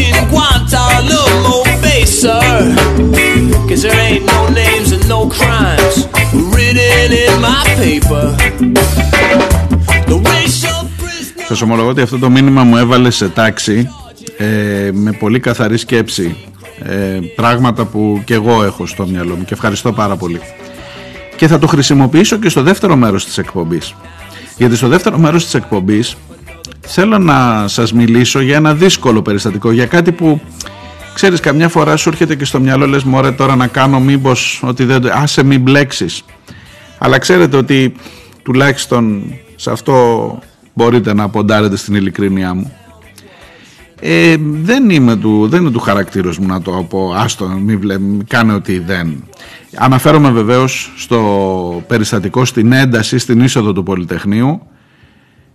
[0.05, 2.40] In Guantanamo Bay, sir.
[3.68, 5.96] Cause there ain't no names and no crimes
[6.53, 8.25] written in my paper.
[10.11, 10.81] The racial
[11.49, 13.88] Σας ομολογώ ότι αυτό το μήνυμα μου έβαλε σε τάξη
[14.37, 16.37] ε, με πολύ καθαρή σκέψη
[16.83, 20.40] ε, πράγματα που και εγώ έχω στο μυαλό μου και ευχαριστώ πάρα πολύ
[21.37, 23.94] και θα το χρησιμοποιήσω και στο δεύτερο μέρος της εκπομπής
[24.57, 26.16] γιατί στο δεύτερο μέρος της εκπομπής
[26.81, 30.41] θέλω να σας μιλήσω για ένα δύσκολο περιστατικό, για κάτι που
[31.15, 34.85] ξέρεις καμιά φορά σου έρχεται και στο μυαλό λες μωρέ τώρα να κάνω μήπως ότι
[34.85, 36.25] δεν, άσε μην μπλέξεις.
[36.99, 37.95] Αλλά ξέρετε ότι
[38.43, 39.23] τουλάχιστον
[39.57, 40.39] σε αυτό
[40.75, 42.73] μπορείτε να ποντάρετε στην ειλικρίνειά μου.
[44.01, 47.97] Ε, δεν, είμαι του, δεν είναι του χαρακτήρου μου να το πω άστο μην, βλέ,
[48.27, 49.25] κάνε ότι δεν
[49.77, 54.63] αναφέρομαι βεβαίως στο περιστατικό στην ένταση στην είσοδο του Πολυτεχνείου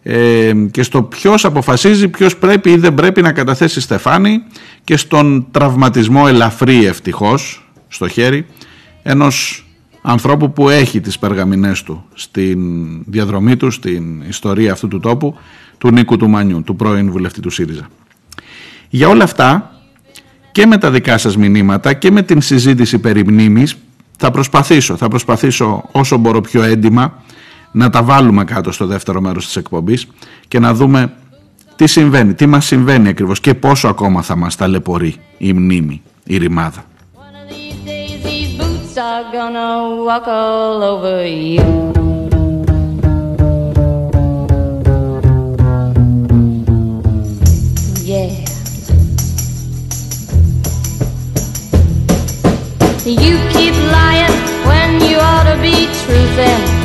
[0.08, 4.44] ε, και στο ποιος αποφασίζει ποιος πρέπει ή δεν πρέπει να καταθέσει στεφάνι
[4.84, 8.46] και στον τραυματισμό ελαφρύ ευτυχώς στο χέρι
[9.04, 9.66] ενός
[10.02, 12.60] ανθρώπου που έχει τις περγαμηνές του στην
[13.06, 15.38] διαδρομή του, στην ιστορία αυτού του τόπου
[15.78, 17.88] του Νίκου του Μανιού, του πρώην βουλευτή του ΣΥΡΙΖΑ.
[18.90, 19.80] Για όλα αυτά
[20.52, 23.76] και με τα δικά σας μηνύματα και με την συζήτηση περί μνήμης
[24.18, 27.24] θα προσπαθήσω, θα προσπαθήσω όσο μπορώ πιο έντιμα
[27.76, 30.08] να τα βάλουμε κάτω στο δεύτερο μέρος της εκπομπής
[30.48, 31.14] και να δούμε
[31.76, 36.38] τι συμβαίνει, τι μας συμβαίνει ακριβώς και πόσο ακόμα θα μας ταλαιπωρεί η μνήμη, η
[36.38, 36.86] ρημάδα.
[53.26, 54.36] You keep lying
[54.70, 56.85] when you ought to be truthing.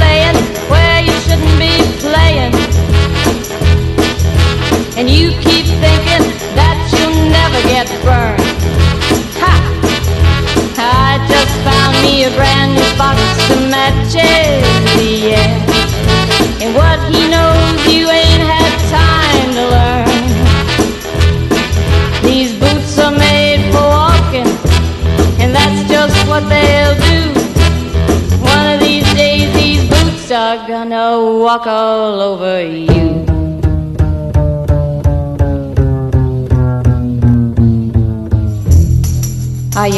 [0.00, 0.36] playing
[0.72, 2.54] where you shouldn't be playing.
[4.96, 6.24] And you keep thinking
[6.58, 8.49] that you'll never get burned.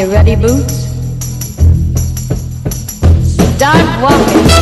[0.02, 0.88] you ready, Boots?
[3.54, 4.61] Start walking.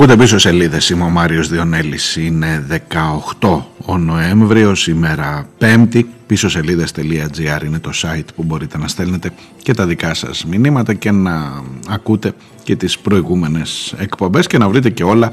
[0.00, 2.66] Ακούτε πίσω σελίδες, είμαι ο Μάριος Διονέλης, είναι
[3.40, 9.30] 18 ο Νοέμβριος, ημέρα 5η, πίσω σελίδες.gr είναι το site που μπορείτε να στέλνετε
[9.62, 12.32] και τα δικά σας μηνύματα και να ακούτε
[12.62, 15.32] και τις προηγούμενες εκπομπές και να βρείτε και όλα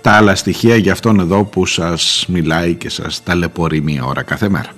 [0.00, 4.48] τα άλλα στοιχεία για αυτόν εδώ που σας μιλάει και σας ταλαιπωρεί μία ώρα κάθε
[4.48, 4.70] μέρα.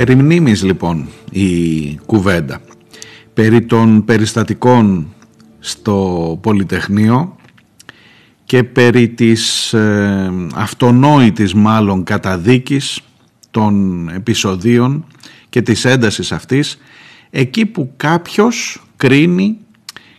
[0.00, 2.60] Περί μνήμης, λοιπόν η κουβέντα.
[3.34, 5.14] Περί των περιστατικών
[5.58, 7.36] στο Πολυτεχνείο
[8.44, 13.00] και περί της ε, αυτονόητης μάλλον καταδίκης
[13.50, 15.04] των επεισοδίων
[15.48, 16.78] και της έντασης αυτής
[17.30, 19.56] εκεί που κάποιος κρίνει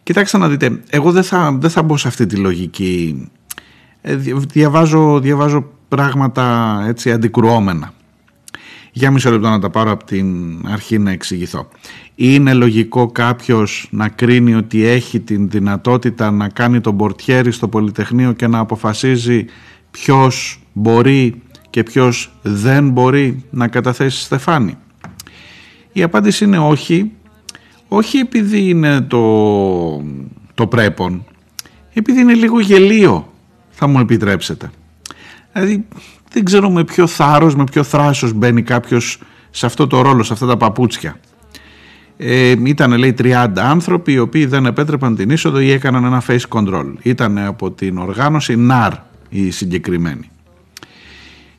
[0.04, 3.28] κοιτάξτε να δείτε εγώ δεν θα, δεν θα μπω σε αυτή τη λογική.
[4.02, 7.94] Ε, διαβάζω, διαβάζω πράγματα έτσι αντικρουόμενα
[8.92, 11.68] για μισό λεπτό να τα πάρω από την αρχή να εξηγηθώ.
[12.16, 18.32] Είναι λογικό κάποιος να κρίνει ότι έχει την δυνατότητα να κάνει τον πορτιέρι στο Πολυτεχνείο
[18.32, 19.46] και να αποφασίζει
[19.92, 24.78] ποιος μπορεί και ποιος δεν μπορεί να καταθέσει στεφάνι.
[25.94, 27.12] Η απάντηση είναι όχι,
[27.88, 30.04] όχι επειδή είναι το,
[30.54, 31.26] το πρέπον,
[31.94, 33.34] επειδή είναι λίγο γελίο
[33.70, 34.72] θα μου επιτρέψετε.
[35.54, 35.88] Δηλαδή
[36.32, 40.34] δεν ξέρω με ποιο θάρρος, με ποιο θράσος μπαίνει κάποιος σε αυτό το ρόλο, σε
[40.34, 41.20] αυτά τα παπούτσια.
[42.18, 46.48] Ε, ήταν λέει 30 άνθρωποι οι οποίοι δεν επέτρεπαν την είσοδο ή έκαναν ένα face
[46.50, 46.94] control.
[47.02, 48.92] Ήταν από την οργάνωση NAR
[49.30, 50.30] η συγκεκριμένη.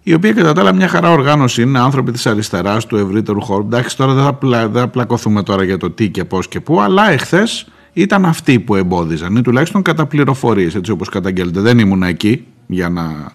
[0.02, 3.62] Η οποία κατά τα άλλα μια χαρά οργάνωση είναι άνθρωποι της αριστεράς του ευρύτερου χώρου.
[3.62, 6.60] Εντάξει τώρα δεν θα, πλα, δεν θα πλακωθούμε τώρα για το τι και πώς και
[6.60, 11.60] πού αλλά εχθές ήταν αυτοί που εμπόδιζαν ή τουλάχιστον κατά πληροφορίες έτσι όπως καταγγέλλεται.
[11.60, 13.32] Δεν ήμουν εκεί για να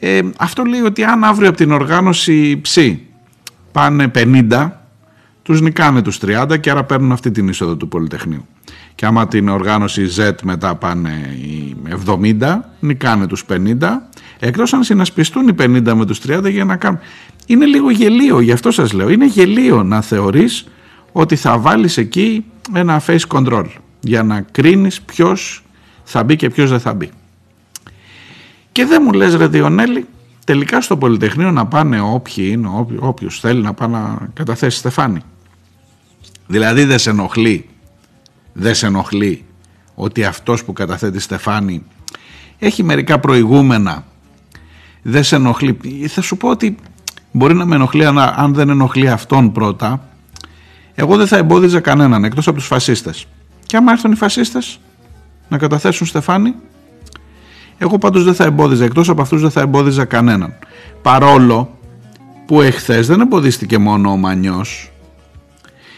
[0.00, 3.00] ε, αυτό λέει ότι αν αύριο από την οργάνωση ψη
[3.72, 4.10] πάνε
[4.50, 4.70] 50,
[5.42, 8.46] τους νικάνε τους 30 και άρα παίρνουν αυτή την είσοδο του Πολυτεχνείου.
[8.94, 13.74] Και άμα την οργάνωση Z μετά πάνε οι 70, νικάνε τους 50,
[14.38, 16.98] εκτός αν συνασπιστούν οι 50 με τους 30 για να κάνουν...
[17.46, 20.66] Είναι λίγο γελίο, γι' αυτό σας λέω, είναι γελίο να θεωρείς
[21.12, 23.64] ότι θα βάλεις εκεί ένα face control
[24.00, 25.64] για να κρίνεις ποιος
[26.04, 27.10] θα μπει και ποιος δεν θα μπει.
[28.80, 30.06] Και δεν μου λες ρε Διονέλη,
[30.44, 35.20] τελικά στο Πολυτεχνείο να πάνε όποιοι είναι, όποιος θέλει να πάει να καταθέσει στεφάνι.
[36.46, 37.68] Δηλαδή δεν σε ενοχλεί,
[38.52, 39.44] δεν σε ενοχλεί
[39.94, 41.82] ότι αυτός που καταθέτει στεφάνι
[42.58, 44.04] έχει μερικά προηγούμενα,
[45.02, 45.78] δεν σε ενοχλεί.
[46.08, 46.76] Θα σου πω ότι
[47.32, 50.08] μπορεί να με ενοχλεί αν δεν ενοχλεί αυτόν πρώτα,
[50.94, 53.26] εγώ δεν θα εμπόδιζα κανέναν εκτός από τους φασίστες.
[53.66, 54.80] Και άμα έρθουν οι φασίστες
[55.48, 56.54] να καταθέσουν στεφάνι,
[57.82, 60.54] εγώ πάντως δεν θα εμπόδιζα, εκτός από αυτούς δεν θα εμπόδιζα κανέναν.
[61.02, 61.78] Παρόλο
[62.46, 64.90] που εχθές δεν εμποδίστηκε μόνο ο Μανιός,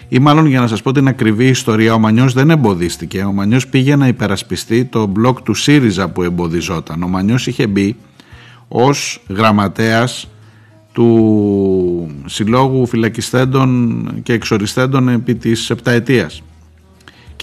[0.08, 3.22] ή μάλλον για να σας πω την ακριβή ιστορία, ο Μανιός δεν εμποδίστηκε.
[3.22, 7.02] Ο Μανιός πήγε να υπερασπιστεί το μπλοκ του ΣΥΡΙΖΑ που εμποδιζόταν.
[7.02, 7.96] Ο Μανιός είχε μπει
[8.68, 10.28] ως γραμματέας
[10.92, 16.42] του Συλλόγου Φυλακιστέντων και Εξοριστέντων επί της επταετίας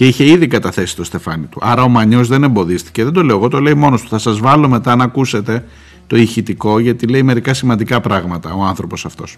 [0.00, 1.58] και είχε ήδη καταθέσει το στεφάνι του.
[1.62, 3.04] Άρα ο Μανιός δεν εμποδίστηκε.
[3.04, 4.08] Δεν το λέω εγώ, το λέει μόνος του.
[4.08, 5.64] Θα σας βάλω μετά να ακούσετε
[6.06, 9.36] το ηχητικό γιατί λέει μερικά σημαντικά πράγματα ο άνθρωπος αυτός.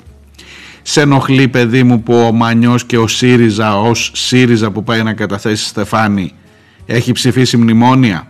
[0.82, 5.12] Σε ενοχλεί παιδί μου που ο Μανιός και ο ΣΥΡΙΖΑ ως ΣΥΡΙΖΑ που πάει να
[5.12, 6.32] καταθέσει στεφάνι
[6.86, 8.26] έχει ψηφίσει μνημόνια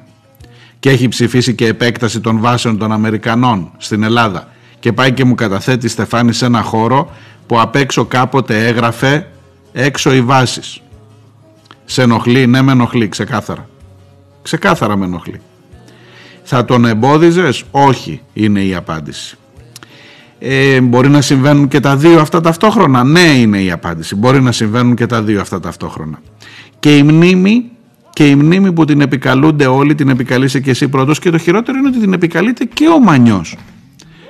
[0.78, 4.48] και έχει ψηφίσει και επέκταση των βάσεων των Αμερικανών στην Ελλάδα
[4.80, 7.10] και πάει και μου καταθέτει στεφάνι σε ένα χώρο
[7.46, 9.28] που απ' έξω κάποτε έγραφε
[9.72, 10.82] έξω οι βάσεις.
[11.84, 13.68] Σε ενοχλεί, ναι με ενοχλεί, ξεκάθαρα.
[14.42, 15.40] Ξεκάθαρα με ενοχλεί.
[16.42, 19.36] Θα τον εμπόδιζες, όχι είναι η απάντηση.
[20.38, 24.14] Ε, μπορεί να συμβαίνουν και τα δύο αυτά ταυτόχρονα; Ναι είναι η απάντηση.
[24.14, 26.20] Μπορεί να συμβαίνουν και τα δύο αυτά ταυτόχρονα.
[26.78, 27.64] Και η μνήμη,
[28.12, 31.78] και η μνήμη που την επικαλούνται όλοι, την επικαλείσαι και εσύ πρώτος και το χειρότερο
[31.78, 33.56] είναι ότι την επικαλείται και ο Μανιός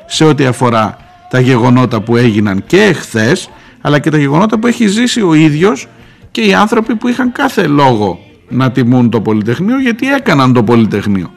[0.07, 0.97] σε ό,τι αφορά
[1.31, 3.51] τα γεγονότα που έγιναν και εχθές
[3.81, 5.89] αλλά και τα γεγονότα που έχει ζήσει ο ίδιος
[6.33, 8.19] και οι άνθρωποι που είχαν κάθε λόγο
[8.49, 11.33] να τιμούν το Πολυτεχνείο γιατί έκαναν το Πολυτεχνείο.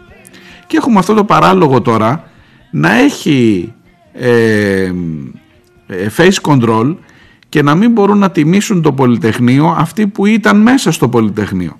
[0.67, 2.29] Και έχουμε αυτό το παράλογο τώρα
[2.71, 3.73] να έχει
[4.13, 4.91] ε,
[5.87, 6.95] ε, face control
[7.49, 11.77] και να μην μπορούν να τιμήσουν το Πολυτεχνείο αυτοί που ήταν μέσα στο Πολυτεχνείο.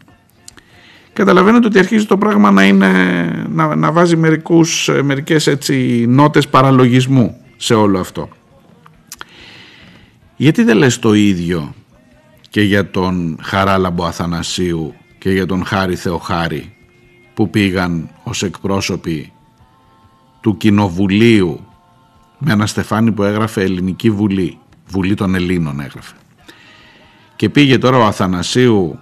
[1.14, 2.92] Καταλαβαίνετε ότι αρχίζει το πράγμα να, είναι,
[3.50, 8.30] να, να βάζει μερικούς, μερικές έτσι νότες παραλογισμού σε όλο αυτό.
[10.36, 11.74] Γιατί δεν λες το ίδιο
[12.56, 16.74] και για τον Χαράλαμπο Αθανασίου και για τον Χάρη Θεοχάρη
[17.34, 19.34] που πήγαν ως εκπρόσωποι
[20.42, 21.66] του Κοινοβουλίου
[22.38, 26.16] με ένα στεφάνι που έγραφε Ελληνική Βουλή, Βουλή των Ελλήνων έγραφε.
[27.36, 29.00] Και πήγε τώρα ο Αθανασίου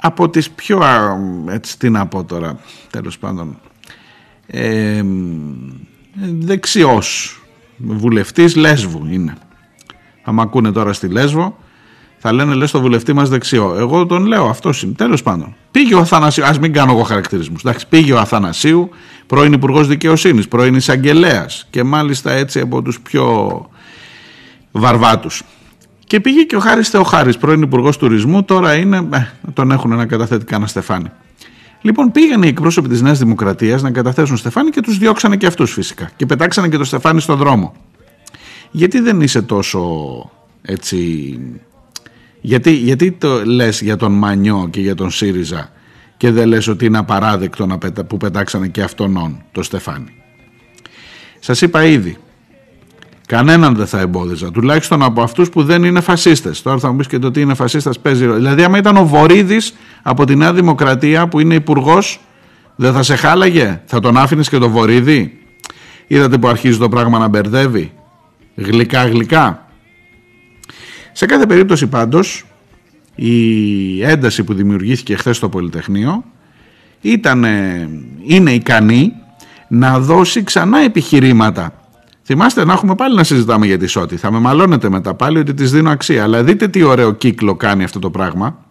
[0.00, 1.16] από τις πιο, α,
[1.48, 2.58] έτσι τι να πω τώρα,
[2.90, 3.58] τέλος πάντων,
[4.46, 5.02] ε,
[6.38, 7.40] δεξιός
[7.76, 9.34] βουλευτής Λέσβου είναι.
[10.22, 11.56] Αν ακούνε τώρα στη Λέσβο,
[12.24, 13.74] θα λένε λες το βουλευτή μας δεξιό.
[13.78, 14.92] Εγώ τον λέω, αυτό είναι.
[14.92, 15.54] Τέλος πάντων.
[15.70, 17.62] Πήγε ο Αθανασίου, ας μην κάνω εγώ χαρακτηρισμούς.
[17.88, 18.90] πήγε ο Αθανασίου,
[19.26, 23.66] πρώην Υπουργός Δικαιοσύνης, πρώην εισαγγελέας και μάλιστα έτσι από τους πιο
[24.72, 25.42] βαρβάτους.
[26.06, 29.08] Και πήγε και ο Χάρης Θεοχάρης, πρώην Υπουργός Τουρισμού, τώρα είναι.
[29.12, 31.10] Ε, τον έχουν ένα καταθέτει κανένα στεφάνι.
[31.80, 35.72] Λοιπόν, πήγαν οι εκπρόσωποι της Νέας Δημοκρατίας να καταθέσουν στεφάνι και τους διώξανε και αυτούς
[35.72, 36.10] φυσικά.
[36.16, 37.74] Και πετάξανε και το στεφάνι στον δρόμο.
[38.70, 39.80] Γιατί δεν είσαι τόσο
[40.62, 41.38] έτσι
[42.44, 45.70] γιατί, γιατί το λες για τον Μανιό και για τον ΣΥΡΙΖΑ
[46.16, 50.12] και δεν λες ότι είναι απαράδεκτο να πετα, που πετάξανε και αυτόν το Στεφάνι.
[51.38, 52.16] Σας είπα ήδη,
[53.26, 56.62] κανέναν δεν θα εμπόδιζα, τουλάχιστον από αυτούς που δεν είναι φασίστες.
[56.62, 58.36] Τώρα θα μου πεις και το τι είναι φασίστας παίζει ρόλο.
[58.36, 62.20] Δηλαδή άμα ήταν ο Βορύδης από τη Νέα Δημοκρατία που είναι υπουργός,
[62.76, 65.38] δεν θα σε χάλαγε, θα τον άφηνες και το Βορύδη;
[66.06, 67.92] Είδατε που αρχίζει το πράγμα να μπερδεύει;
[68.54, 69.66] Γλυκά γλυκά.
[71.12, 72.44] Σε κάθε περίπτωση πάντως
[73.14, 76.24] η ένταση που δημιουργήθηκε χθες στο Πολυτεχνείο
[77.00, 77.44] ήταν,
[78.26, 79.12] είναι ικανή
[79.68, 81.72] να δώσει ξανά επιχειρήματα.
[82.24, 84.16] Θυμάστε να έχουμε πάλι να συζητάμε για τη Σότη.
[84.16, 86.22] Θα με μαλώνετε μετά πάλι ότι της δίνω αξία.
[86.22, 88.64] Αλλά δείτε τι ωραίο κύκλο κάνει αυτό το πράγμα.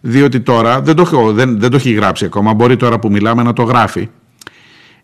[0.00, 2.54] Διότι τώρα δεν το, δεν, δεν το έχει γράψει ακόμα.
[2.54, 4.08] Μπορεί τώρα που μιλάμε να το γράφει.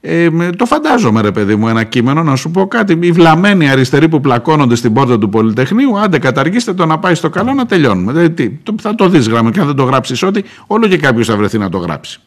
[0.04, 2.98] Ε, το φαντάζομαι ρε παιδί μου ένα κείμενο να σου πω κάτι.
[3.00, 7.30] Οι βλαμμένοι αριστεροί που πλακώνονται στην πόρτα του Πολυτεχνείου άντε καταργήστε το να πάει στο
[7.30, 8.12] καλό να τελειώνουμε.
[8.12, 11.26] Δηλαδή, τι, το, θα το δεις γραμμικά αν δεν το γράψεις ότι όλο και κάποιος
[11.26, 12.20] θα βρεθεί να το γράψει.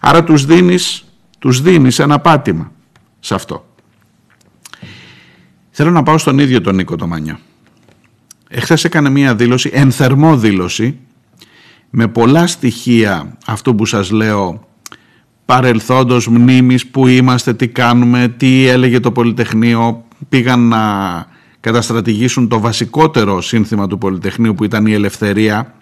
[0.00, 1.04] Άρα τους δίνεις,
[1.38, 2.72] τους δίνεις ένα πάτημα
[3.20, 3.66] σε αυτό.
[5.70, 7.38] Θέλω να πάω στον ίδιο τον Νίκο το Μανιό.
[8.48, 10.98] Εχθές έκανε μια δήλωση ενθερμό δήλωση
[11.90, 14.66] με πολλά στοιχεία αυτού που σας λέω
[15.52, 20.80] παρελθόντος μνήμης που είμαστε, τι κάνουμε, τι έλεγε το Πολυτεχνείο πήγαν να
[21.60, 25.74] καταστρατηγήσουν το βασικότερο σύνθημα του Πολυτεχνείου που ήταν η ελευθερία.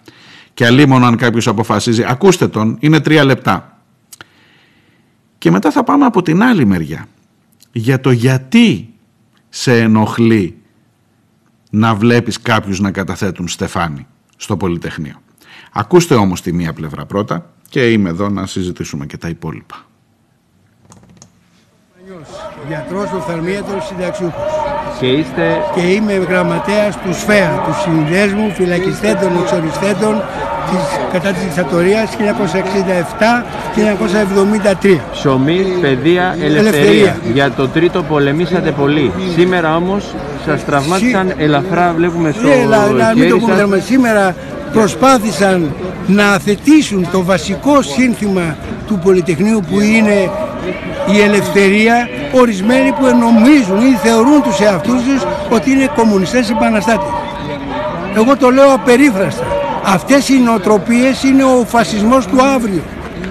[0.53, 3.81] Και αλίμονο αν κάποιος αποφασίζει ακούστε τον, είναι τρία λεπτά
[5.37, 7.07] και μετά θα πάμε από την άλλη μεριά.
[7.71, 8.93] Για το γιατί
[9.49, 10.57] σε ενοχλεί
[11.69, 14.07] να βλέπεις κάποιους να καταθέτουν στεφάνι
[14.37, 15.21] στο Πολυτεχνείο.
[15.71, 19.75] Ακούστε όμως τη μία πλευρά πρώτα και είμαι εδώ να συζητήσουμε και τα υπόλοιπα.
[22.67, 24.51] Γιατρός οφθαλμίατρος συνταξιούχος.
[24.99, 25.57] Και είστε...
[25.75, 30.50] Και είμαι γραμματέας του ΣΦΕΑ, του Συνδέσμου Φυλακιστέντων Εξοριστέντων της,
[31.11, 32.09] κατά της δικτατορίας
[34.83, 34.99] 1967-1973.
[35.11, 36.79] Ψωμί, παιδεία, ελευθερία.
[36.79, 37.15] Ελευθερία.
[37.33, 39.11] Για το τρίτο πολεμήσατε πολύ.
[39.35, 43.57] Σήμερα όμως σας τραυμάτισαν ελαφρά, βλέπουμε στο Ναι, αλλά να μην το χέρι πούμε σας.
[43.57, 43.77] δράμα.
[43.77, 44.35] Σήμερα
[44.73, 45.71] προσπάθησαν
[46.07, 48.55] να αθετήσουν το βασικό σύνθημα
[48.87, 50.29] του Πολυτεχνείου που είναι
[51.15, 57.07] η ελευθερία ορισμένοι που νομίζουν ή θεωρούν τους εαυτούς τους ότι είναι κομμουνιστές επαναστάτες.
[58.15, 59.45] Εγώ το λέω απερίφραστα.
[59.83, 62.81] Αυτές οι νοοτροπίες είναι ο φασισμός του αύριο.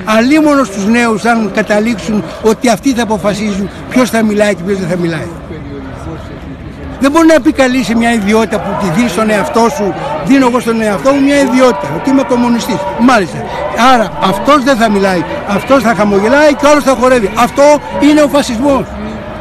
[0.04, 4.88] Αλίμονος στους νέους αν καταλήξουν ότι αυτοί θα αποφασίζουν ποιος θα μιλάει και ποιος δεν
[4.88, 5.28] θα μιλάει.
[7.00, 9.94] Δεν μπορεί να πει καλή σε μια ιδιότητα που τη δίνεις στον εαυτό σου,
[10.26, 12.76] δίνω εγώ στον εαυτό μου μια ιδιότητα, ότι είμαι κομμουνιστής.
[13.00, 13.36] Μάλιστα.
[13.94, 17.30] Άρα αυτός δεν θα μιλάει, αυτός θα χαμογελάει και όλος θα χορεύει.
[17.38, 17.62] Αυτό
[18.00, 18.84] είναι ο φασισμός.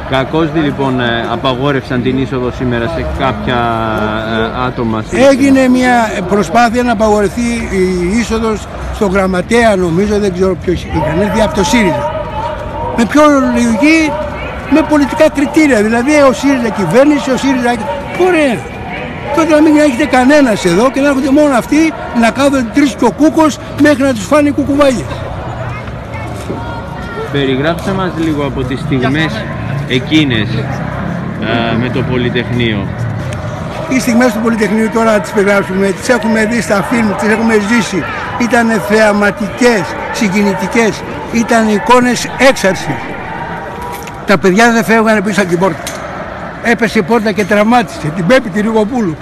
[0.10, 3.60] Κακώς δι, λοιπόν ε, απαγόρευσαν την είσοδο σήμερα σε κάποια
[4.55, 5.03] ε, άτομα.
[5.32, 7.41] Έγινε μια προσπάθεια να απαγορευτεί
[8.12, 12.12] η είσοδος στο γραμματέα, νομίζω, δεν ξέρω ποιος είχαν έρθει, από το ΣΥΡΙΖΑ.
[12.97, 13.22] Με ποιο
[13.53, 14.12] λογική,
[14.70, 15.82] με πολιτικά κριτήρια.
[15.84, 17.72] Δηλαδή ο ΣΥΡΙΖΑ κυβέρνηση, ο ΣΥΡΙΖΑ.
[18.28, 18.57] Ωραία.
[19.36, 23.05] Τότε να μην έχετε κανένας εδώ και να έρχονται μόνο αυτοί να κάθονται τρεις και
[23.05, 23.45] ο κούκο
[23.82, 25.05] μέχρι να τους φάνε οι κουκουβάγες.
[27.32, 29.32] Περιγράψτε μας λίγο από τις στιγμές
[29.89, 30.47] εκείνες
[31.73, 32.87] ε, με το Πολυτεχνείο.
[33.89, 37.53] Οι στιγμές του Πολυτεχνείου τώρα να τις περιγράψουμε, τις έχουμε δει στα φιλμ, τις έχουμε
[37.53, 38.03] ζήσει.
[38.41, 42.95] Ήταν θεαματικές, συγκινητικές, ήταν εικόνες έξαρσης.
[44.25, 45.83] Τα παιδιά δεν φεύγανε πίσω από την πόρτα.
[46.63, 49.17] Έπεσε η πόρτα και τραυμάτισε την Πέπη τη Ριγοπούλου.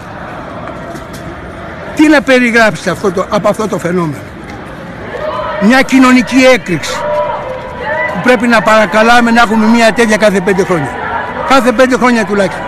[1.95, 4.21] Τι να περιγράψεις αυτό το, από αυτό το φαινόμενο;
[5.61, 6.97] Μια κοινωνική έκρηξη
[8.17, 10.89] που πρέπει να παρακαλάμε να έχουμε μια τέτοια κάθε πέντε χρόνια.
[11.49, 12.65] Κάθε πέντε χρόνια τουλάχιστον.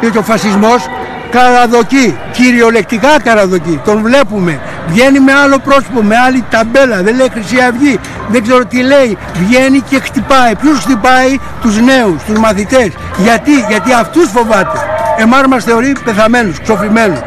[0.00, 0.88] Διότι ο φασισμός
[1.30, 3.80] Καραδοκεί, κυριολεκτικά καραδοκεί.
[3.84, 4.60] Τον βλέπουμε.
[4.88, 7.02] Βγαίνει με άλλο πρόσωπο, με άλλη ταμπέλα.
[7.02, 8.00] Δεν λέει Χρυσή Αυγή.
[8.28, 9.18] Δεν ξέρω τι λέει.
[9.34, 10.54] Βγαίνει και χτυπάει.
[10.54, 12.90] Ποιους χτυπάει, τους νέους, τους μαθητές.
[13.16, 14.78] Γιατί, γιατί αυτούς φοβάται.
[15.16, 17.18] Εμάς μας θεωρεί πεθαμένους, ξοφημένους.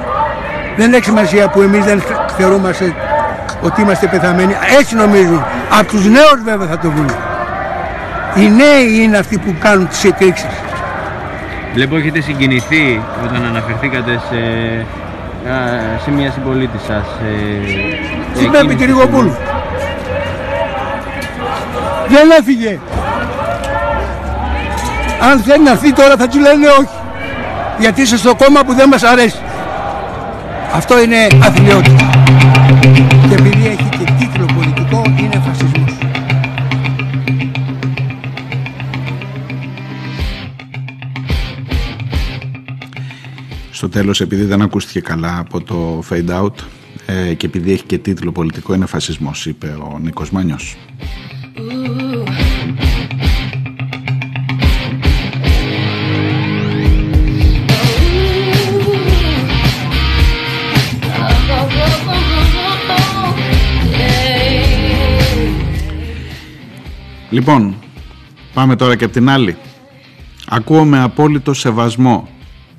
[0.77, 2.03] Δεν έχει σημασία που εμείς δεν
[2.37, 2.95] θεωρούμαστε
[3.61, 4.55] ότι είμαστε πεθαμένοι.
[4.79, 5.43] Έτσι νομίζουν.
[5.79, 7.11] Από τους νέους βέβαια θα το βρουν.
[8.35, 10.47] Οι νέοι είναι αυτοί που κάνουν τις εκρήξεις.
[11.73, 14.37] Βλέπω έχετε συγκινηθεί όταν αναφερθήκατε σε,
[15.51, 15.55] α,
[16.03, 17.05] σε μια συμπολίτη σας.
[18.33, 19.35] Ε, Στην Πέμπη Κυριγοπούλου.
[22.07, 22.79] Δεν έφυγε.
[25.31, 26.95] Αν θέλει να έρθει τώρα θα του λένε όχι.
[27.79, 29.39] Γιατί είσαι στο κόμμα που δεν μας αρέσει.
[30.73, 32.09] Αυτό είναι αθλειότητα.
[34.91, 35.97] Τίτλο πολιτικό είναι φασισμός.
[43.71, 46.53] Στο τέλος επειδή δεν ακούστηκε καλά από το fade out
[47.05, 50.77] ε, και επειδή έχει και τίτλο πολιτικό είναι φασισμός είπε ο Νίκος Μάνιος.
[67.31, 67.75] Λοιπόν,
[68.53, 69.57] πάμε τώρα και από την άλλη.
[70.47, 72.29] Ακούω με απόλυτο σεβασμό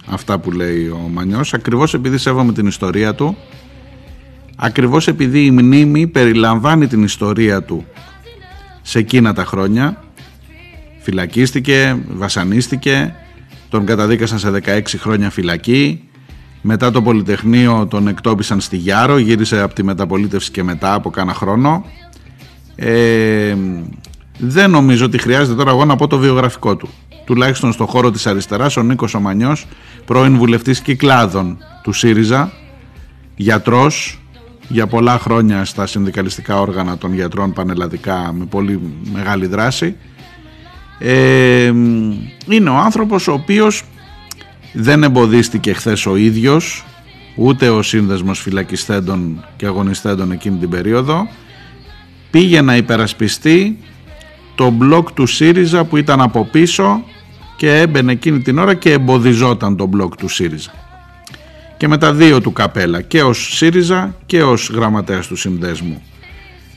[0.07, 3.37] αυτά που λέει ο Μανιός, ακριβώς επειδή σέβομαι την ιστορία του,
[4.57, 7.85] ακριβώς επειδή η μνήμη περιλαμβάνει την ιστορία του
[8.83, 10.03] σε εκείνα τα χρόνια,
[11.01, 13.15] φυλακίστηκε, βασανίστηκε,
[13.69, 16.09] τον καταδίκασαν σε 16 χρόνια φυλακή,
[16.63, 21.35] μετά το Πολυτεχνείο τον εκτόπισαν στη Γιάρο, γύρισε από τη μεταπολίτευση και μετά από κάνα
[21.35, 21.85] χρόνο.
[22.77, 23.57] Ε,
[24.39, 26.89] δεν νομίζω ότι χρειάζεται τώρα εγώ να πω το βιογραφικό του.
[27.25, 29.67] Τουλάχιστον στον χώρο της αριστεράς ο Νίκος Ομανιός,
[30.05, 32.53] πρώην βουλευτής κυκλάδων του ΣΥΡΙΖΑ,
[33.37, 34.21] γιατρός
[34.69, 38.81] για πολλά χρόνια στα συνδικαλιστικά όργανα των γιατρών πανελλαδικά με πολύ
[39.13, 39.97] μεγάλη δράση.
[40.99, 41.73] Ε,
[42.49, 43.83] είναι ο άνθρωπος ο οποίος
[44.73, 46.85] δεν εμποδίστηκε χθες ο ίδιος
[47.35, 51.29] ούτε ο σύνδεσμος φυλακιστέντων και αγωνιστέντων εκείνη την περίοδο
[52.31, 53.79] πήγε να υπερασπιστεί
[54.55, 57.05] το μπλοκ του ΣΥΡΙΖΑ που ήταν από πίσω
[57.57, 60.73] και έμπαινε εκείνη την ώρα και εμποδιζόταν το μπλοκ του ΣΥΡΙΖΑ.
[61.77, 66.03] Και με τα δύο του καπέλα και ως ΣΥΡΙΖΑ και ως γραμματέας του συνδέσμου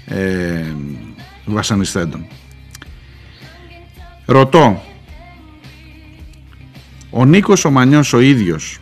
[0.06, 0.64] ε,
[1.46, 2.26] βασανιστέντων.
[4.26, 4.82] Ρωτώ,
[7.10, 8.80] ο Νίκος ο Μανιός ο ίδιος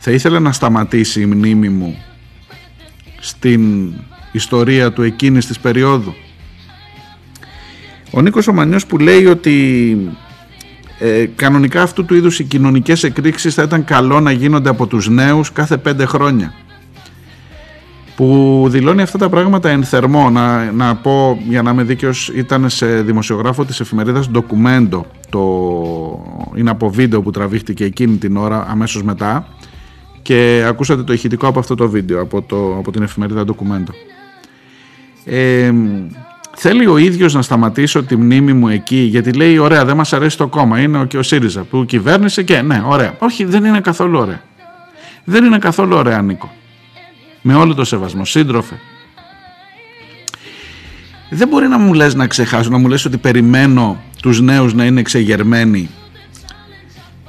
[0.00, 1.98] θα ήθελε να σταματήσει η μνήμη μου
[3.20, 3.92] στην
[4.32, 6.14] ιστορία του εκείνης της περίοδου;
[8.16, 9.96] Ο Νίκος Ομανιός που λέει ότι
[10.98, 15.08] ε, κανονικά αυτού του είδους οι κοινωνικές εκρήξεις θα ήταν καλό να γίνονται από τους
[15.08, 16.52] νέους κάθε πέντε χρόνια.
[18.16, 20.30] Που δηλώνει αυτά τα πράγματα εν θερμό.
[20.30, 25.00] Να, να πω για να είμαι δίκαιος ήταν σε δημοσιογράφο της εφημερίδας Documento
[25.30, 25.40] το,
[26.54, 29.48] είναι από βίντεο που τραβήχτηκε εκείνη την ώρα αμέσως μετά.
[30.22, 33.94] Και ακούσατε το ηχητικό από αυτό το βίντεο από, το, από την εφημερίδα Documento
[35.28, 35.72] ε,
[36.58, 40.36] Θέλει ο ίδιος να σταματήσω τη μνήμη μου εκεί γιατί λέει ωραία δεν μας αρέσει
[40.36, 43.16] το κόμμα είναι και ο ΣΥΡΙΖΑ που κυβέρνησε και ναι ωραία.
[43.18, 44.42] Όχι δεν είναι καθόλου ωραία.
[45.24, 46.52] Δεν είναι καθόλου ωραία Νίκο.
[47.42, 48.24] Με όλο το σεβασμό.
[48.24, 48.74] Σύντροφε.
[51.30, 54.84] Δεν μπορεί να μου λες να ξεχάσω, να μου λες ότι περιμένω τους νέους να
[54.84, 55.90] είναι εξεγερμένοι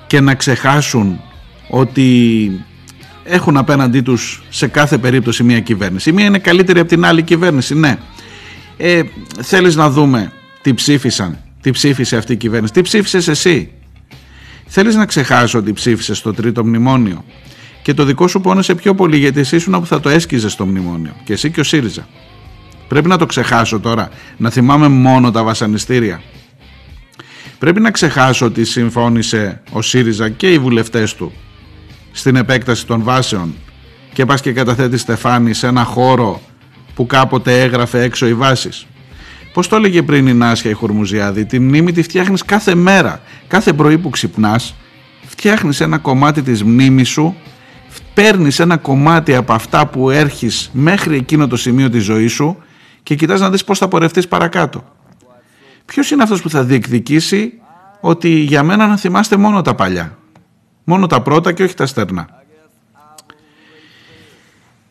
[0.07, 1.21] και να ξεχάσουν
[1.69, 2.51] ότι
[3.23, 6.09] έχουν απέναντί τους σε κάθε περίπτωση μια κυβέρνηση.
[6.09, 7.97] Η μία είναι καλύτερη από την άλλη κυβέρνηση, ναι
[8.77, 9.01] ε,
[9.41, 13.71] θέλεις να δούμε τι ψήφισαν, τι ψήφισε αυτή η κυβέρνηση, τι ψήφισες εσύ;
[14.67, 17.25] Θέλεις να ξεχάσω ότι ψήφισες το τρίτο μνημόνιο;
[17.81, 20.65] Και το δικό σου πόνεσε πιο πολύ γιατί εσύ ήσουν που θα το έσκιζε στο
[20.65, 22.07] μνημόνιο και εσύ και ο ΣΥΡΙΖΑ.
[22.87, 26.21] Πρέπει να το ξεχάσω τώρα, να θυμάμαι μόνο τα βασανιστήρια.
[27.59, 31.31] Πρέπει να ξεχάσω ότι συμφώνησε ο ΣΥΡΙΖΑ και οι βουλευτές του
[32.11, 33.55] στην επέκταση των βάσεων
[34.13, 36.41] και πας και καταθέτεις Στεφάνη σε ένα χώρο
[36.97, 38.87] που κάποτε έγραφε έξω οι βάσεις.
[39.53, 43.21] Πώς το έλεγε πριν η Νάσια η Χουρμουζιάδη, τη μνήμη τη φτιάχνεις κάθε μέρα.
[43.47, 44.75] Κάθε πρωί που ξυπνάς,
[45.25, 47.35] φτιάχνεις ένα κομμάτι της μνήμης σου,
[48.13, 52.57] παίρνεις ένα κομμάτι από αυτά που έρχεις μέχρι εκείνο το σημείο της ζωής σου
[53.03, 54.83] και κοιτάς να δεις πώς θα πορευτείς παρακάτω.
[55.85, 57.53] Ποιος είναι αυτός που θα διεκδικήσει
[57.99, 60.17] ότι για μένα να θυμάστε μόνο τα παλιά.
[60.83, 62.36] Μόνο τα πρώτα και όχι τα στερνά;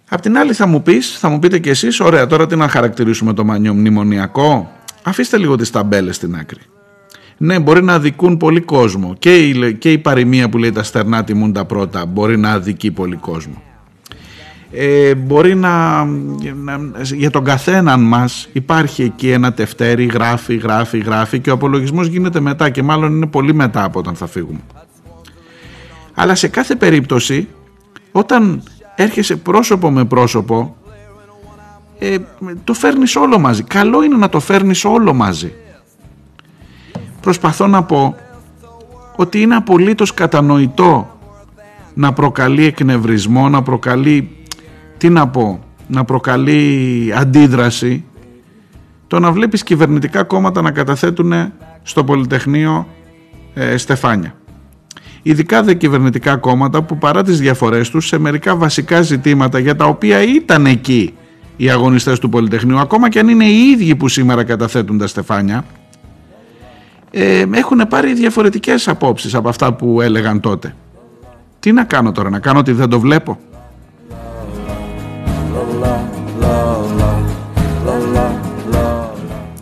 [0.08, 2.68] Απ' την άλλη θα μου πεις, θα μου πείτε κι εσείς, ωραία τώρα τι να
[2.68, 4.70] χαρακτηρίσουμε το μανιό μνημονιακό;
[5.02, 6.60] Αφήστε λίγο τις ταμπέλες στην άκρη.
[7.36, 9.14] Ναι, μπορεί να αδικούν πολύ κόσμο.
[9.18, 12.90] Και η, και η παροιμία που λέει τα στερνά τιμούν τα πρώτα μπορεί να αδικεί
[12.90, 13.62] πολύ κόσμο.
[14.72, 16.04] Ε, μπορεί να,
[16.54, 22.06] να, για τον καθέναν μας υπάρχει εκεί ένα τευτέρι, γράφει, γράφει, γράφει και ο απολογισμός
[22.06, 24.60] γίνεται μετά και μάλλον είναι πολύ μετά από όταν θα φύγουμε.
[26.14, 27.48] Αλλά σε κάθε περίπτωση
[28.12, 28.62] όταν
[28.96, 30.76] έρχεσαι πρόσωπο με πρόσωπο
[31.98, 32.16] ε,
[32.64, 33.62] το φέρνεις όλο μαζί.
[33.62, 35.52] Καλό είναι να το φέρνεις όλο μαζί.
[37.20, 38.16] Προσπαθώ να πω
[39.16, 41.18] ότι είναι απολύτως κατανοητό
[41.94, 44.30] να προκαλεί εκνευρισμό, να προκαλεί,
[44.98, 48.04] τι να πω, να προκαλεί αντίδραση
[49.06, 51.32] το να βλέπεις κυβερνητικά κόμματα να καταθέτουν
[51.82, 52.86] στο Πολυτεχνείο
[53.54, 54.34] ε, στεφάνια.
[55.28, 59.84] Ειδικά δε κυβερνητικά κόμματα που παρά τις διαφορές τους σε μερικά βασικά ζητήματα για τα
[59.84, 61.14] οποία ήταν εκεί
[61.56, 65.64] οι αγωνιστές του Πολυτεχνείου ακόμα και αν είναι οι ίδιοι που σήμερα καταθέτουν τα στεφάνια
[67.10, 70.74] ε, έχουν πάρει διαφορετικές απόψεις από αυτά που έλεγαν τότε.
[71.60, 73.38] Τι να κάνω τώρα, να κάνω ότι δεν το βλέπω;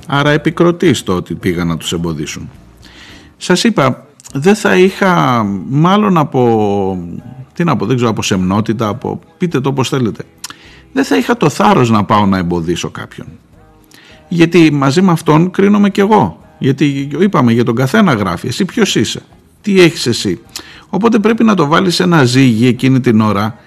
[0.06, 2.50] Άρα επικροτείς το ότι πήγαν να τους εμποδίσουν.
[3.36, 4.06] Σας είπα,
[4.36, 7.08] δεν θα είχα μάλλον από,
[7.54, 10.22] τι να πω, δεν ξέρω, από σεμνότητα, από, πείτε το όπως θέλετε.
[10.92, 13.26] Δεν θα είχα το θάρρος να πάω να εμποδίσω κάποιον.
[14.28, 16.40] Γιατί μαζί με αυτόν κρίνομαι κι εγώ.
[16.58, 18.46] Γιατί είπαμε για τον καθένα γράφει.
[18.46, 19.22] Εσύ ποιος είσαι;
[19.60, 20.40] Τι έχεις εσύ;
[20.88, 23.58] Οπότε πρέπει να το βάλεις ένα ζύγι εκείνη την ώρα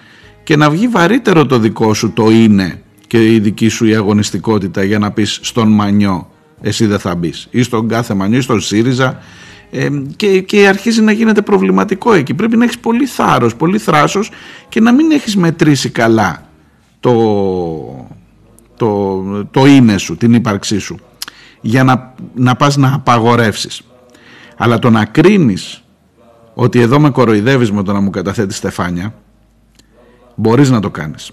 [0.44, 4.84] και να βγει βαρύτερο το δικό σου το είναι και η δική σου η αγωνιστικότητα
[4.84, 6.30] για να πεις στον Μανιό
[6.62, 7.48] εσύ δεν θα μπεις.
[7.50, 9.20] Ή στον κάθε Μανιό ή στον ΣΥΡΙΖΑ
[9.72, 12.34] ε, και, και αρχίζει να γίνεται προβληματικό εκεί.
[12.34, 14.32] Πρέπει να έχεις πολύ θάρρος, πολύ θράσος
[14.70, 16.48] και να μην έχεις μετρήσει καλά
[17.00, 18.08] το,
[18.78, 21.00] το, το είναι σου, την ύπαρξή σου
[21.62, 23.82] για να, να πας να απαγορεύσεις.
[24.58, 25.84] Αλλά το να κρίνεις
[26.54, 29.14] ότι εδώ με κοροϊδεύεις με το να μου καταθέτεις στεφάνια
[30.36, 31.32] μπορείς να το κάνεις.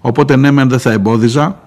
[0.00, 1.60] Οπότε ναι μεν δεν θα εμπόδιζα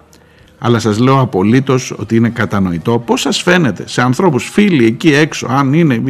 [0.64, 5.46] αλλά σας λέω απολύτως ότι είναι κατανοητό πώς σας φαίνεται σε ανθρώπους, φίλοι εκεί έξω,
[5.50, 6.02] αν είναι,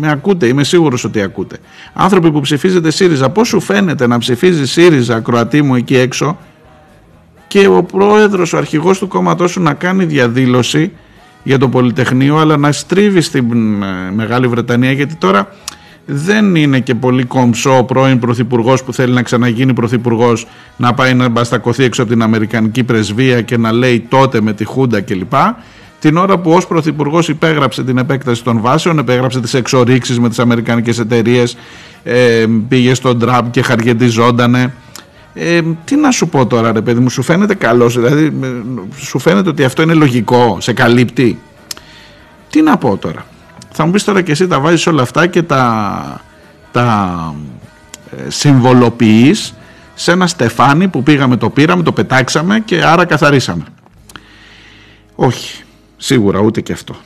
[0.00, 1.56] με ακούτε, είμαι σίγουρος ότι ακούτε.
[1.92, 6.38] Άνθρωποι που ψηφίζετε ΣΥΡΙΖΑ, πώς σου φαίνεται να ψηφίζει ΣΥΡΙΖΑ, Κροατή μου εκεί έξω
[7.46, 10.92] και ο πρόεδρος, ο αρχηγός του κόμματός σου να κάνει διαδήλωση
[11.42, 15.48] για το Πολυτεχνείο αλλά να στρίβει στην ε, Μεγάλη Βρετανία γιατί τώρα
[16.06, 20.46] δεν είναι και πολύ κομψό ο πρώην πρωθυπουργός που θέλει να ξαναγίνει πρωθυπουργός
[20.76, 24.64] να πάει να μπαστακωθεί έξω από την Αμερικανική πρεσβεία και να λέει τότε με τη
[24.64, 25.32] Χούντα κλπ.
[26.00, 30.38] Την ώρα που ως πρωθυπουργός υπέγραψε την επέκταση των βάσεων, επέγραψε τις εξορίξεις με τις
[30.38, 31.56] αμερικανικές εταιρείες,
[32.02, 34.74] ε, πήγε στον Τραμπ και χαργεντιζόντανε.
[35.34, 38.46] Ε, τι να σου πω τώρα ρε παιδί μου, σου φαίνεται καλός, δηλαδή ε,
[38.96, 41.38] σου φαίνεται ότι αυτό είναι λογικό, σε καλύπτει.
[42.50, 43.26] Τι να πω τώρα.
[43.72, 46.20] Θα μου πεις τώρα και εσύ τα βάζεις όλα αυτά και τα,
[46.72, 47.34] τα
[48.16, 49.54] ε, συμβολοποιείς
[49.94, 53.64] σε ένα στεφάνι που πήγαμε, το πήραμε, το πετάξαμε και άρα καθαρίσαμε.
[55.14, 55.62] Όχι,
[55.96, 56.96] σίγουρα ούτε και αυτό.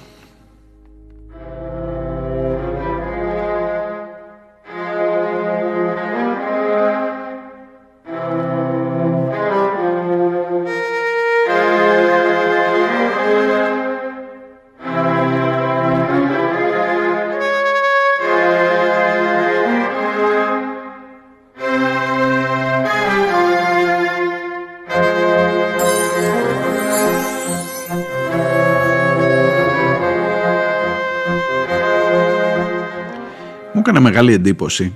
[34.14, 34.94] Μεγάλη εντύπωση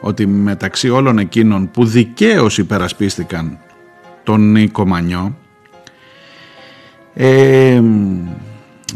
[0.00, 3.58] ότι μεταξύ όλων εκείνων που δικαίως υπερασπίστηκαν
[4.22, 5.36] τον Νίκο Μανιό
[7.14, 7.82] ε,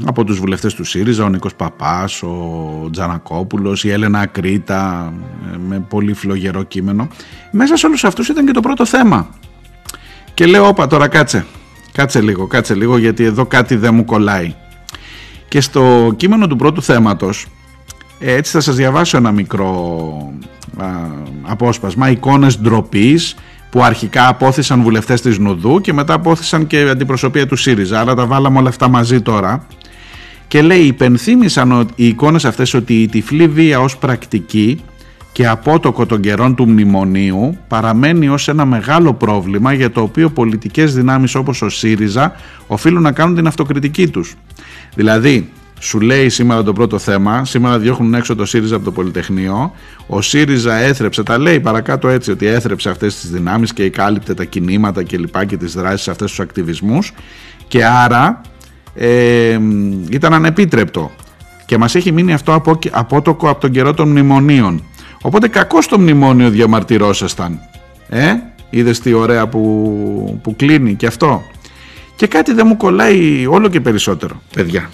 [0.04, 5.12] από τους βουλευτές του ΣΥΡΙΖΑ, ο Νίκος Παπάς, ο Τζανακόπουλος, η Έλενα Ακρίτα
[5.52, 7.08] ε, με πολύ φλογερό κείμενο.
[7.50, 9.28] Μέσα σε όλους αυτούς ήταν και το πρώτο θέμα.
[10.34, 11.46] Και λέω, όπα τώρα κάτσε,
[11.92, 14.54] κάτσε λίγο, κάτσε λίγο γιατί εδώ κάτι δεν μου κολλάει.
[15.48, 17.57] Και στο κείμενο του πρώτου θέματος ε,
[18.18, 20.32] έτσι θα σας διαβάσω ένα μικρό
[20.76, 20.86] α,
[21.42, 22.10] απόσπασμα.
[22.10, 23.36] Εικόνες ντροπής
[23.70, 28.00] που αρχικά απόθυσαν βουλευτές της Νουδού και μετά απόθυσαν και αντιπροσωπεία του ΣΥΡΙΖΑ.
[28.00, 29.66] Άρα τα βάλαμε όλα αυτά μαζί τώρα.
[30.48, 34.80] Και λέει υπενθύμησαν οι εικόνες αυτές ότι η τυφλή βία ως πρακτική
[35.32, 40.94] και απότοκο των καιρών του μνημονίου παραμένει ως ένα μεγάλο πρόβλημα για το οποίο πολιτικές
[40.94, 42.32] δυνάμεις όπως ο ΣΥΡΙΖΑ
[42.66, 44.34] οφείλουν να κάνουν την αυτοκριτική τους.
[44.94, 45.48] Δηλαδή
[45.78, 49.72] σου λέει σήμερα το πρώτο θέμα, σήμερα διώχνουν έξω το ΣΥΡΙΖΑ από το Πολυτεχνείο.
[50.06, 54.44] Ο ΣΥΡΙΖΑ έθρεψε, τα λέει παρακάτω έτσι, ότι έθρεψε αυτές τις δυνάμεις και εκάλυπτε τα
[54.44, 57.12] κινήματα και λοιπά και τις δράσεις αυτές τους ακτιβισμούς
[57.68, 58.40] και άρα
[58.94, 59.58] ε,
[60.10, 61.10] ήταν ανεπίτρεπτο.
[61.66, 64.84] Και μας έχει μείνει αυτό από, απότοκο από τον καιρό των μνημονίων.
[65.22, 67.58] Οπότε κακό το μνημόνιο διαμαρτυρόσασταν.
[68.08, 68.32] Ε,
[68.70, 71.42] είδες τι ωραία που, που κλείνει και αυτό.
[72.16, 74.90] Και κάτι δεν μου κολλάει όλο και περισσότερο, παιδιά.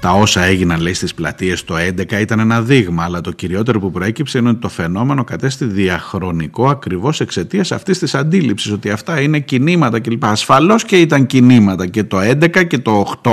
[0.00, 3.90] Τα όσα έγιναν λέει στις πλατείες το 11 ήταν ένα δείγμα, αλλά το κυριότερο που
[3.90, 9.38] προέκυψε είναι ότι το φαινόμενο κατέστη διαχρονικό ακριβώς εξαιτίας αυτής της αντίληψης ότι αυτά είναι
[9.38, 10.24] κινήματα κλπ.
[10.24, 13.30] Ασφαλώς και ήταν κινήματα και το 11 και το 8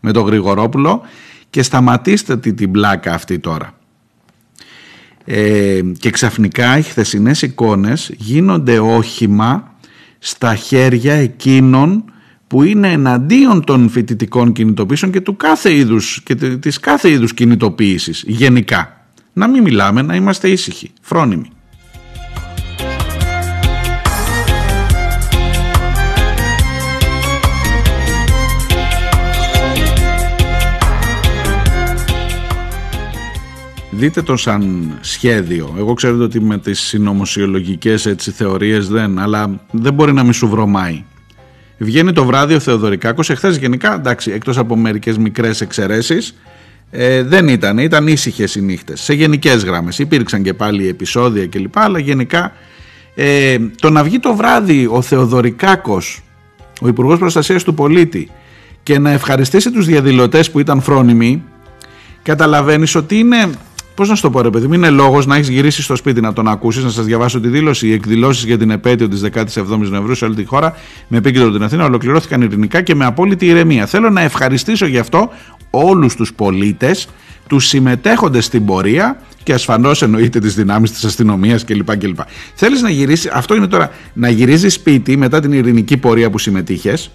[0.00, 1.02] με το Γρηγορόπουλο
[1.50, 3.74] και σταματήστε την πλάκα αυτή τώρα.
[5.24, 9.74] Ε, και ξαφνικά οι χθεσινές εικόνες γίνονται όχημα
[10.18, 12.04] στα χέρια εκείνων
[12.50, 18.24] που είναι εναντίον των φοιτητικών κινητοποίησεων και του κάθε είδους, και της κάθε είδους κινητοποίησης
[18.26, 19.06] γενικά.
[19.32, 21.50] Να μην μιλάμε, να είμαστε ήσυχοι, φρόνιμοι.
[33.90, 35.74] Δείτε το σαν σχέδιο.
[35.78, 40.48] Εγώ ξέρω ότι με τις συνωμοσιολογικές έτσι, θεωρίες δεν, αλλά δεν μπορεί να μη σου
[40.48, 41.04] βρωμάει.
[41.82, 46.34] Βγαίνει το βράδυ ο Θεοδωρικάκος, εχθές γενικά, εντάξει, εκτός από μερικές μικρές εξαιρέσεις,
[46.90, 49.98] ε, δεν ήταν, ήταν ήσυχες οι νύχτες, σε γενικές γράμμες.
[49.98, 52.52] Υπήρξαν και πάλι επεισόδια κλπ, αλλά γενικά
[53.14, 56.22] ε, το να βγει το βράδυ ο Θεοδωρικάκος,
[56.80, 58.30] ο Υπουργός Προστασίας του Πολίτη,
[58.82, 61.42] και να ευχαριστήσει τους διαδηλωτές που ήταν φρόνιμοι,
[62.22, 63.50] καταλαβαίνεις ότι είναι
[63.94, 66.20] Πώς να σου το πω, ρε παιδί μου, είναι λόγος να έχεις γυρίσει στο σπίτι
[66.20, 67.88] να τον ακούσεις, να σας διαβάσω τη δήλωση.
[67.88, 70.74] Οι εκδηλώσεις για την επέτειο της 17ης Νοεμβρίου σε όλη τη χώρα
[71.08, 73.86] με επίκεντρο την Αθήνα ολοκληρώθηκαν ειρηνικά και με απόλυτη ηρεμία.
[73.86, 75.30] Θέλω να ευχαριστήσω γι' αυτό
[75.70, 77.08] όλους τους πολίτες,
[77.46, 81.96] τους συμμετέχοντες στην πορεία και ασφαλώς εννοείται τις δυνάμεις της αστυνομίας κλπ.
[81.96, 82.18] κλπ.
[82.54, 87.10] Θέλεις να γυρίσεις, αυτό είναι τώρα, να γυρίζεις σπίτι μετά την ειρηνική πορεία που συμμετείχες,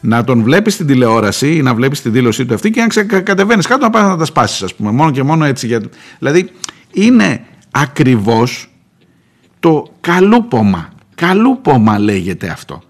[0.00, 3.66] να τον βλέπεις στην τηλεόραση ή να βλέπεις την δήλωσή του αυτή και να κατεβαίνεις
[3.66, 4.90] κάτω να πας να τα σπάσεις, ας πούμε.
[4.90, 5.66] Μόνο και μόνο έτσι.
[5.66, 5.80] Για...
[6.18, 6.50] Δηλαδή
[6.92, 8.70] είναι ακριβώς
[9.60, 10.88] το καλούπομα.
[11.14, 12.82] Καλούπομα λέγεται αυτό.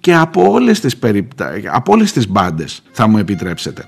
[0.00, 1.52] Και από όλες τις, περιπτα...
[1.70, 3.84] από όλες τις μπάντες θα μου επιτρέψετε.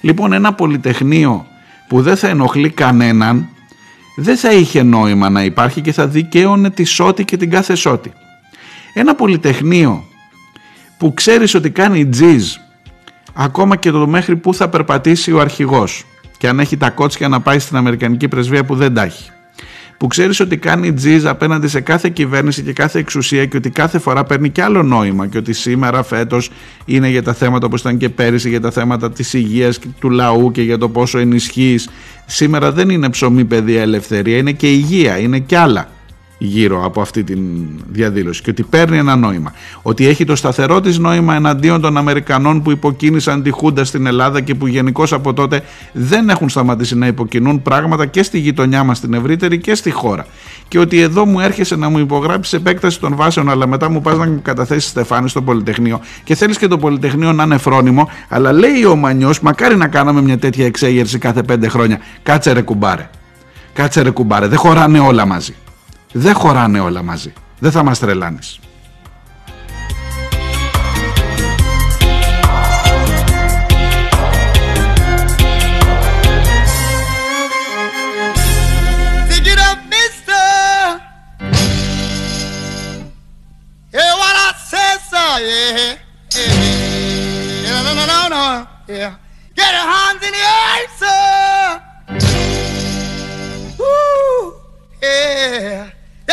[0.00, 1.46] Λοιπόν ένα πολυτεχνείο
[1.88, 3.48] που δεν θα ενοχλεί κανέναν
[4.16, 8.12] δεν θα είχε νόημα να υπάρχει και θα δικαίωνε τη σώτη και την κάθε σώτη.
[8.94, 10.04] Ένα πολυτεχνείο
[10.98, 12.56] που ξέρεις ότι κάνει τζιζ
[13.34, 16.04] ακόμα και το μέχρι που θα περπατήσει ο αρχηγός
[16.38, 19.30] και αν έχει τα κότσια να πάει στην Αμερικανική πρεσβεία που δεν τα έχει.
[19.98, 23.98] Που ξέρεις ότι κάνει τζιζ απέναντι σε κάθε κυβέρνηση και κάθε εξουσία και ότι κάθε
[23.98, 26.50] φορά παίρνει και άλλο νόημα και ότι σήμερα φέτος
[26.84, 30.50] είναι για τα θέματα όπως ήταν και πέρυσι για τα θέματα της υγείας του λαού
[30.50, 31.88] και για το πόσο ενισχύεις.
[32.26, 35.88] Σήμερα δεν είναι ψωμί παιδεία ελευθερία είναι και υγεία, είναι και άλλα
[36.38, 37.34] γύρω από αυτή τη
[37.90, 39.52] διαδήλωση και ότι παίρνει ένα νόημα.
[39.82, 44.40] Ότι έχει το σταθερό της νόημα εναντίον των Αμερικανών που υποκίνησαν τη Χούντα στην Ελλάδα
[44.40, 45.62] και που γενικώς από τότε
[45.92, 50.26] δεν έχουν σταματήσει να υποκινούν πράγματα και στη γειτονιά μας την ευρύτερη και στη χώρα.
[50.68, 54.18] Και ότι εδώ μου έρχεσαι να μου υπογράψεις επέκταση των βάσεων, αλλά μετά μου πας
[54.18, 58.52] να μου καταθέσεις Στεφάνη στο Πολυτεχνείο και θέλεις και το Πολυτεχνείο να είναι φρόνιμο, αλλά
[58.52, 61.98] λέει ο Μανιός, μακάρι να κάναμε μια τέτοια εξέγερση κάθε πέντε χρόνια.
[62.22, 63.10] Κάτσε ρε κουμπάρε.
[63.72, 64.46] Κάτσε ρε κουμπάρε.
[64.46, 65.54] Δεν χωράνε όλα μαζί.
[66.12, 67.32] Δεν χωράνε όλα μαζί.
[67.58, 68.38] Δεν θα μας τρελάνε.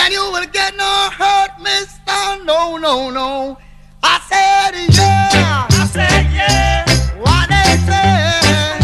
[0.06, 2.22] Then you will get no hurt, mister.
[2.49, 3.30] No, no, no.
[4.14, 5.82] I said, yeah.
[5.82, 7.26] I said, yeah.
[7.26, 8.10] What they say.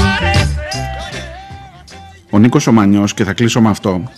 [0.01, 1.27] What they say.
[2.29, 4.11] Ο Νίκος Ομανιός και θα κλείσω με αυτό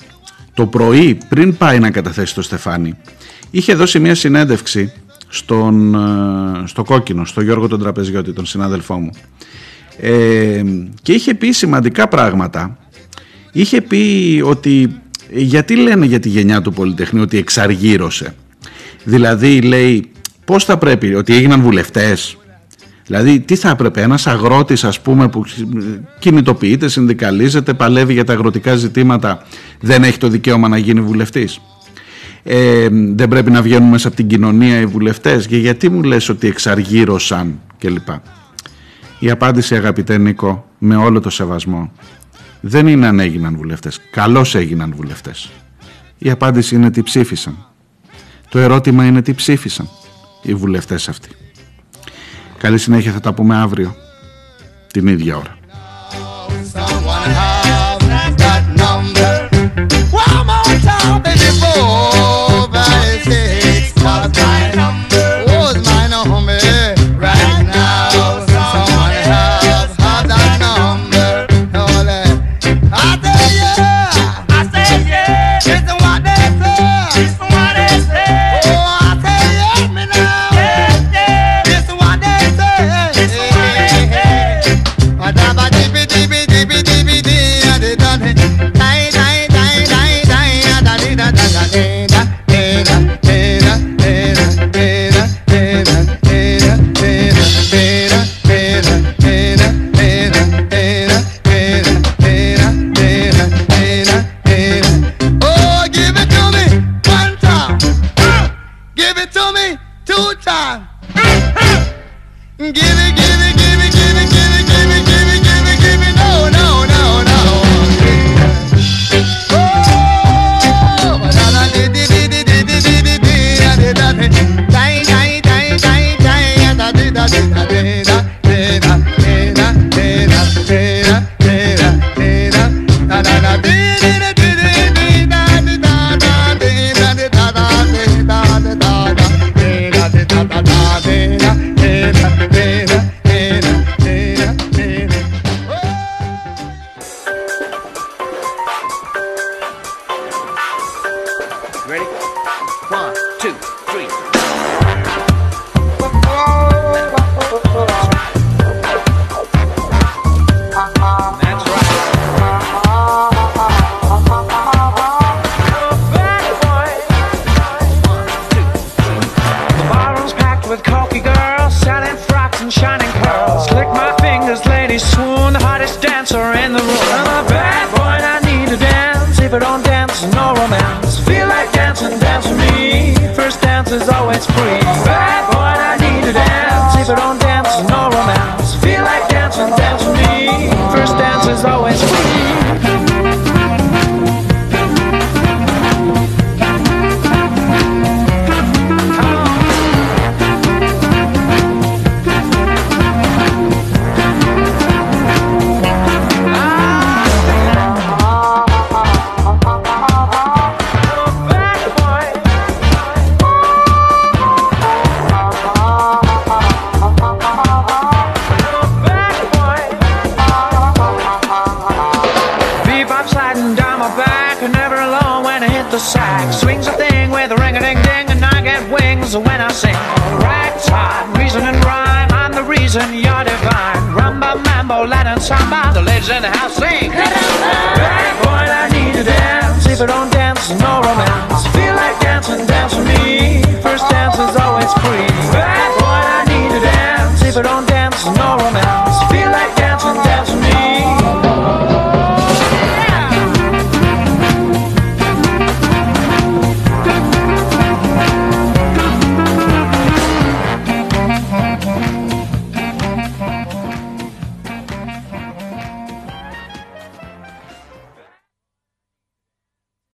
[0.53, 2.97] το πρωί πριν πάει να καταθέσει το Στεφάνι
[3.51, 4.93] είχε δώσει μια συνέντευξη
[5.27, 9.09] στον, ε, στο κόκκινο, στο Γιώργο τον Τραπεζιώτη, τον συνάδελφό μου
[9.97, 10.63] ε,
[11.01, 12.77] και είχε πει σημαντικά πράγματα
[13.51, 15.01] είχε πει ότι
[15.33, 18.35] γιατί λένε για τη γενιά του Πολυτεχνείου ότι εξαργύρωσε;
[19.03, 20.11] Δηλαδή λέει
[20.45, 22.37] πώς θα πρέπει, ότι έγιναν βουλευτές;
[23.05, 25.43] Δηλαδή τι θα έπρεπε ένας αγρότης ας πούμε που
[26.19, 29.45] κινητοποιείται, συνδικαλίζεται, παλεύει για τα αγροτικά ζητήματα
[29.79, 31.61] δεν έχει το δικαίωμα να γίνει βουλευτής;
[32.43, 36.29] ε, Δεν πρέπει να βγαίνουν μέσα από την κοινωνία οι βουλευτές; Και γιατί μου λες
[36.29, 38.07] ότι εξαργύρωσαν κλπ;
[39.19, 41.91] Η απάντηση αγαπητέ Νίκο με όλο το σεβασμό
[42.65, 43.99] δεν είναι αν έγιναν βουλευτές.
[44.11, 45.51] Καλώς έγιναν βουλευτές.
[46.17, 47.57] Η απάντηση είναι τι ψήφισαν.
[48.49, 49.89] Το ερώτημα είναι τι ψήφισαν
[50.41, 51.29] οι βουλευτές αυτοί.
[52.57, 53.95] Καλή συνέχεια θα τα πούμε αύριο
[54.91, 55.57] την ίδια ώρα.